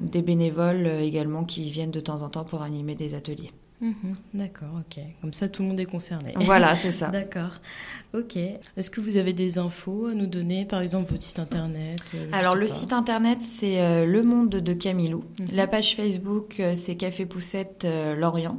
des 0.00 0.22
bénévoles 0.22 0.86
également 1.02 1.44
qui 1.44 1.70
viennent 1.70 1.90
de 1.90 2.00
temps 2.00 2.22
en 2.22 2.28
temps 2.28 2.44
pour 2.44 2.62
animer 2.62 2.94
des 2.94 3.14
ateliers. 3.14 3.50
Mhm. 3.80 4.14
D'accord, 4.34 4.68
ok. 4.78 5.02
Comme 5.20 5.32
ça, 5.32 5.48
tout 5.48 5.62
le 5.62 5.68
monde 5.68 5.80
est 5.80 5.86
concerné. 5.86 6.34
Voilà, 6.40 6.74
c'est 6.74 6.92
ça. 6.92 7.08
D'accord. 7.08 7.60
Ok. 8.14 8.36
Est-ce 8.36 8.90
que 8.90 9.00
vous 9.00 9.16
avez 9.16 9.32
des 9.32 9.58
infos 9.58 10.06
à 10.06 10.14
nous 10.14 10.26
donner, 10.26 10.64
par 10.64 10.80
exemple 10.80 11.10
votre 11.10 11.22
site 11.22 11.38
internet 11.38 12.00
euh, 12.14 12.28
Alors 12.32 12.54
le 12.54 12.68
site 12.68 12.92
internet, 12.92 13.38
c'est 13.42 13.80
euh, 13.80 14.06
Le 14.06 14.22
Monde 14.22 14.50
de 14.50 14.72
Camilou. 14.72 15.24
Mhm. 15.40 15.46
La 15.52 15.66
page 15.66 15.94
Facebook, 15.94 16.60
euh, 16.60 16.72
c'est 16.74 16.96
Café 16.96 17.26
Poussette 17.26 17.86
Lorient. 18.16 18.58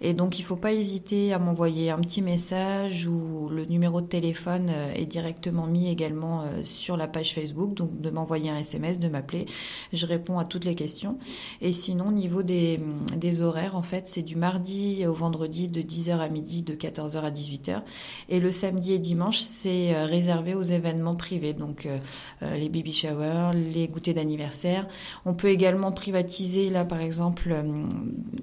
Et 0.00 0.14
donc, 0.14 0.38
il 0.38 0.42
ne 0.42 0.46
faut 0.46 0.56
pas 0.56 0.72
hésiter 0.72 1.32
à 1.32 1.38
m'envoyer 1.38 1.90
un 1.90 1.98
petit 1.98 2.22
message 2.22 3.06
ou 3.06 3.48
le 3.48 3.64
numéro 3.66 4.00
de 4.00 4.06
téléphone 4.06 4.72
est 4.94 5.06
directement 5.06 5.66
mis 5.66 5.88
également 5.88 6.44
sur 6.64 6.96
la 6.96 7.06
page 7.06 7.34
Facebook. 7.34 7.74
Donc, 7.74 8.00
de 8.00 8.10
m'envoyer 8.10 8.50
un 8.50 8.58
SMS, 8.58 8.98
de 8.98 9.08
m'appeler. 9.08 9.46
Je 9.92 10.06
réponds 10.06 10.38
à 10.38 10.44
toutes 10.44 10.64
les 10.64 10.74
questions. 10.74 11.18
Et 11.60 11.72
sinon, 11.72 12.08
au 12.08 12.12
niveau 12.12 12.42
des, 12.42 12.80
des 13.16 13.42
horaires, 13.42 13.76
en 13.76 13.82
fait, 13.82 14.06
c'est 14.06 14.22
du 14.22 14.36
mardi 14.36 15.06
au 15.06 15.12
vendredi 15.12 15.68
de 15.68 15.82
10h 15.82 16.18
à 16.18 16.28
midi, 16.28 16.62
de 16.62 16.74
14h 16.74 17.20
à 17.20 17.30
18h. 17.30 17.82
Et 18.28 18.40
le 18.40 18.52
samedi 18.52 18.92
et 18.92 18.98
dimanche, 18.98 19.38
c'est 19.38 19.94
euh, 19.94 20.06
réservé 20.06 20.54
aux 20.54 20.62
événements 20.62 21.16
privés, 21.16 21.52
donc 21.52 21.86
euh, 21.86 21.98
euh, 22.42 22.56
les 22.56 22.68
baby 22.68 22.92
showers, 22.92 23.52
les 23.54 23.88
goûters 23.88 24.14
d'anniversaire. 24.14 24.86
On 25.24 25.34
peut 25.34 25.48
également 25.48 25.92
privatiser, 25.92 26.70
là 26.70 26.84
par 26.84 27.00
exemple, 27.00 27.54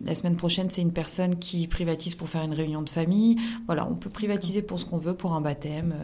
la 0.03 0.15
semaine 0.15 0.35
prochaine, 0.35 0.69
c'est 0.69 0.81
une 0.81 0.93
personne 0.93 1.37
qui 1.37 1.46
privatise 1.69 2.15
pour 2.15 2.29
faire 2.29 2.43
une 2.43 2.53
réunion 2.53 2.81
de 2.81 2.89
famille. 2.89 3.37
Voilà, 3.65 3.87
on 3.89 3.95
peut 3.95 4.09
privatiser 4.09 4.61
pour 4.61 4.79
ce 4.79 4.85
qu'on 4.85 4.97
veut, 4.97 5.13
pour 5.13 5.33
un 5.33 5.41
baptême. 5.41 5.95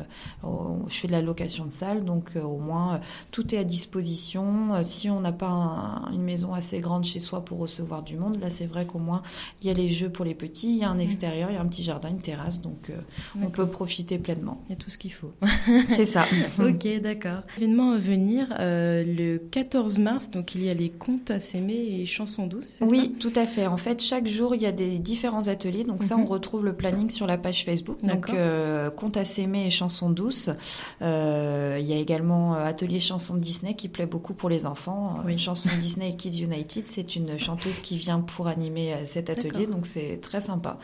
Je 0.43 0.95
fais 0.95 1.07
de 1.07 1.13
la 1.13 1.21
location 1.21 1.65
de 1.65 1.71
salle, 1.71 2.05
donc 2.05 2.31
au 2.35 2.57
moins 2.57 2.99
tout 3.31 3.53
est 3.53 3.57
à 3.57 3.63
disposition. 3.63 4.71
Si 4.83 5.09
on 5.09 5.19
n'a 5.19 5.31
pas 5.31 6.03
une 6.11 6.23
maison 6.23 6.53
assez 6.53 6.79
grande 6.79 7.03
chez 7.03 7.19
soi 7.19 7.43
pour 7.43 7.59
recevoir 7.59 8.03
du 8.03 8.17
monde, 8.17 8.39
là 8.39 8.49
c'est 8.49 8.65
vrai 8.65 8.85
qu'au 8.85 8.99
moins 8.99 9.23
il 9.61 9.67
y 9.67 9.71
a 9.71 9.73
les 9.73 9.89
jeux 9.89 10.09
pour 10.09 10.25
les 10.25 10.35
petits, 10.35 10.69
il 10.69 10.77
y 10.77 10.83
a 10.83 10.89
un 10.89 10.99
extérieur, 10.99 11.49
il 11.49 11.55
y 11.55 11.57
a 11.57 11.61
un 11.61 11.67
petit 11.67 11.83
jardin, 11.83 12.09
une 12.09 12.21
terrasse, 12.21 12.61
donc 12.61 12.89
euh, 12.89 12.97
on 13.41 13.49
peut 13.49 13.67
profiter 13.67 14.17
pleinement. 14.17 14.63
Il 14.67 14.71
y 14.71 14.73
a 14.73 14.75
tout 14.75 14.89
ce 14.89 14.97
qu'il 14.97 15.13
faut. 15.13 15.33
C'est 15.89 16.05
ça. 16.05 16.25
ok, 16.59 17.01
d'accord. 17.01 17.41
Événement 17.57 17.91
à 17.91 17.97
venir, 17.97 18.53
euh, 18.59 19.03
le 19.05 19.37
14 19.37 19.99
mars, 19.99 20.29
donc 20.29 20.55
il 20.55 20.63
y 20.63 20.69
a 20.69 20.73
les 20.73 20.89
contes 20.89 21.31
à 21.31 21.39
s'aimer 21.39 21.73
et 21.73 22.05
chansons 22.05 22.47
douces, 22.47 22.79
Oui, 22.81 23.15
tout 23.19 23.33
à 23.35 23.45
fait. 23.45 23.67
En 23.67 23.77
fait, 23.77 24.01
chaque 24.01 24.27
jour, 24.27 24.55
il 24.55 24.61
y 24.61 24.65
a 24.65 24.71
des 24.71 24.99
différents 24.99 25.32
ateliers, 25.41 25.83
donc 25.83 26.03
ça, 26.03 26.15
on 26.15 26.19
mhm. 26.21 26.27
retrouve 26.27 26.65
le 26.65 26.73
planning 26.73 27.09
sur 27.09 27.27
la 27.27 27.37
page 27.37 27.65
Facebook. 27.65 27.97
Donc, 28.03 28.29
euh, 28.29 28.89
contes 28.89 29.17
à 29.17 29.25
s'aimer 29.25 29.65
et 29.65 29.69
chansons 29.69 30.09
douces. 30.09 30.49
il 31.01 31.05
y 31.05 31.93
a 31.93 31.97
également 31.97 32.53
atelier 32.53 32.99
chansons 32.99 33.35
de 33.35 33.39
Disney 33.39 33.75
qui 33.75 33.89
plaît 33.89 34.05
beaucoup 34.05 34.33
pour 34.33 34.49
les 34.49 34.65
enfants. 34.65 35.17
Oui. 35.25 35.37
Chansons 35.37 35.69
Disney 35.79 36.15
Kids 36.15 36.43
United, 36.43 36.87
c'est 36.87 37.15
une 37.15 37.37
chanteuse 37.37 37.79
qui 37.79 37.97
vient 37.97 38.19
pour 38.19 38.47
animer 38.47 38.95
cet 39.05 39.29
atelier 39.29 39.63
donc 39.67 39.85
c'est 39.85 40.19
très 40.21 40.39
sympa. 40.39 40.77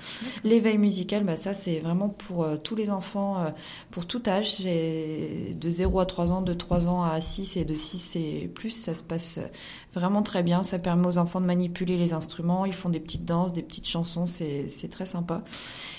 L'éveil 0.44 0.78
musical, 0.78 1.24
bah, 1.24 1.38
ça 1.38 1.54
c'est 1.54 1.80
vraiment 1.80 2.10
pour 2.10 2.44
euh, 2.44 2.58
tous 2.58 2.76
les 2.76 2.90
enfants, 2.90 3.40
euh, 3.40 3.50
pour 3.92 4.06
tout 4.06 4.22
âge, 4.28 4.60
de 4.60 5.70
0 5.70 6.00
à 6.00 6.06
3 6.06 6.32
ans, 6.32 6.42
de 6.42 6.54
3 6.54 6.88
ans 6.88 7.04
à 7.04 7.20
6 7.22 7.58
et 7.58 7.66
de 7.66 7.76
6 7.76 8.16
et 8.16 8.52
plus, 8.54 8.72
ça 8.72 8.94
se 8.94 9.04
passe 9.04 9.38
euh, 9.38 9.48
vraiment 9.94 10.24
très 10.24 10.44
bien. 10.44 10.64
Ça 10.64 10.80
permet 10.80 11.08
aux 11.08 11.18
enfants 11.18 11.42
de 11.42 11.46
manipuler 11.46 11.98
les 11.98 12.14
instruments, 12.14 12.66
ils 12.66 12.74
font 12.74 12.90
des 12.90 13.00
petites 13.00 13.26
danses, 13.26 13.54
des 13.54 13.64
petites 13.64 13.88
chansons, 13.88 14.26
c'est 14.68 14.90
très 14.90 15.06
sympa. 15.06 15.44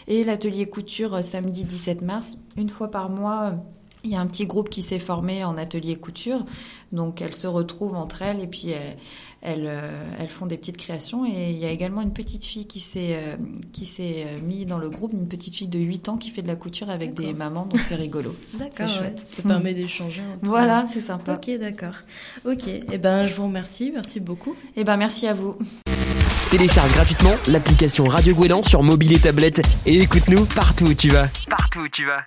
Et 0.09 0.25
l'atelier 0.25 0.67
couture 0.67 1.23
samedi 1.23 1.65
17 1.65 2.03
mars, 2.03 2.39
une 2.57 2.69
fois 2.71 2.91
par 2.91 3.09
mois 3.11 3.55
Il 4.03 4.11
y 4.11 4.17
a 4.17 4.21
un 4.21 4.27
petit 4.27 4.47
groupe 4.47 4.71
qui 4.71 4.81
s'est 4.83 4.99
formé 4.99 5.45
en 5.45 5.59
atelier 5.59 5.97
couture, 5.97 6.47
donc 6.91 7.21
elles 7.21 7.35
se 7.35 7.47
retrouvent 7.47 7.95
entre 7.97 8.23
elles 8.23 8.41
et 8.41 8.47
puis 8.47 8.71
elles, 8.71 8.97
elles, 9.43 9.67
euh, 9.67 10.11
elles 10.19 10.31
font 10.31 10.47
des 10.47 10.57
petites 10.57 10.79
créations. 10.79 11.27
Et 11.27 11.51
il 11.51 11.59
y 11.59 11.67
a 11.67 11.71
également 11.71 12.01
une 12.01 12.13
petite 12.15 12.45
fille 12.45 12.67
qui 12.67 12.81
s'est 12.81 13.13
euh, 13.13 13.37
qui 13.73 13.85
s'est 13.85 14.25
euh, 14.27 14.41
mise 14.41 14.67
dans 14.67 14.79
le 14.79 14.89
groupe, 14.89 15.13
une 15.13 15.29
petite 15.29 15.55
fille 15.55 15.69
de 15.69 15.79
8 15.79 16.09
ans 16.09 16.17
qui 16.17 16.31
fait 16.31 16.41
de 16.43 16.49
la 16.49 16.57
couture 16.57 16.89
avec 16.89 17.13
des 17.15 17.35
mamans, 17.35 17.67
donc 17.67 17.81
c'est 17.81 17.95
rigolo. 17.95 18.35
D'accord, 18.55 18.73
C'est 18.75 18.83
ouais. 18.85 18.89
chouette. 18.89 19.23
ça 19.27 19.43
permet 19.43 19.75
d'échanger. 19.75 20.23
Voilà, 20.43 20.87
c'est 20.87 21.01
sympa. 21.03 21.35
Ok, 21.35 21.51
d'accord. 21.59 21.97
Ok, 22.47 22.69
et 22.69 22.99
ben 22.99 23.27
je 23.27 23.35
vous 23.35 23.45
remercie, 23.45 23.91
merci 23.93 24.19
beaucoup. 24.19 24.57
Et 24.77 24.85
ben 24.85 24.97
merci 24.97 25.27
à 25.27 25.35
vous. 25.35 25.57
Télécharge 26.51 26.93
gratuitement 26.95 27.31
l'application 27.47 28.07
Radio 28.07 28.35
Gouélan 28.35 28.65
sur 28.65 28.83
mobile 28.83 29.13
et 29.13 29.21
tablette 29.21 29.63
et 29.87 29.99
écoute-nous 30.01 30.47
partout 30.47 30.87
où 30.87 30.95
tu 30.95 31.09
vas. 31.09 31.29
Partout 31.49 31.79
où 31.79 31.89
tu 31.89 32.05
vas. 32.05 32.25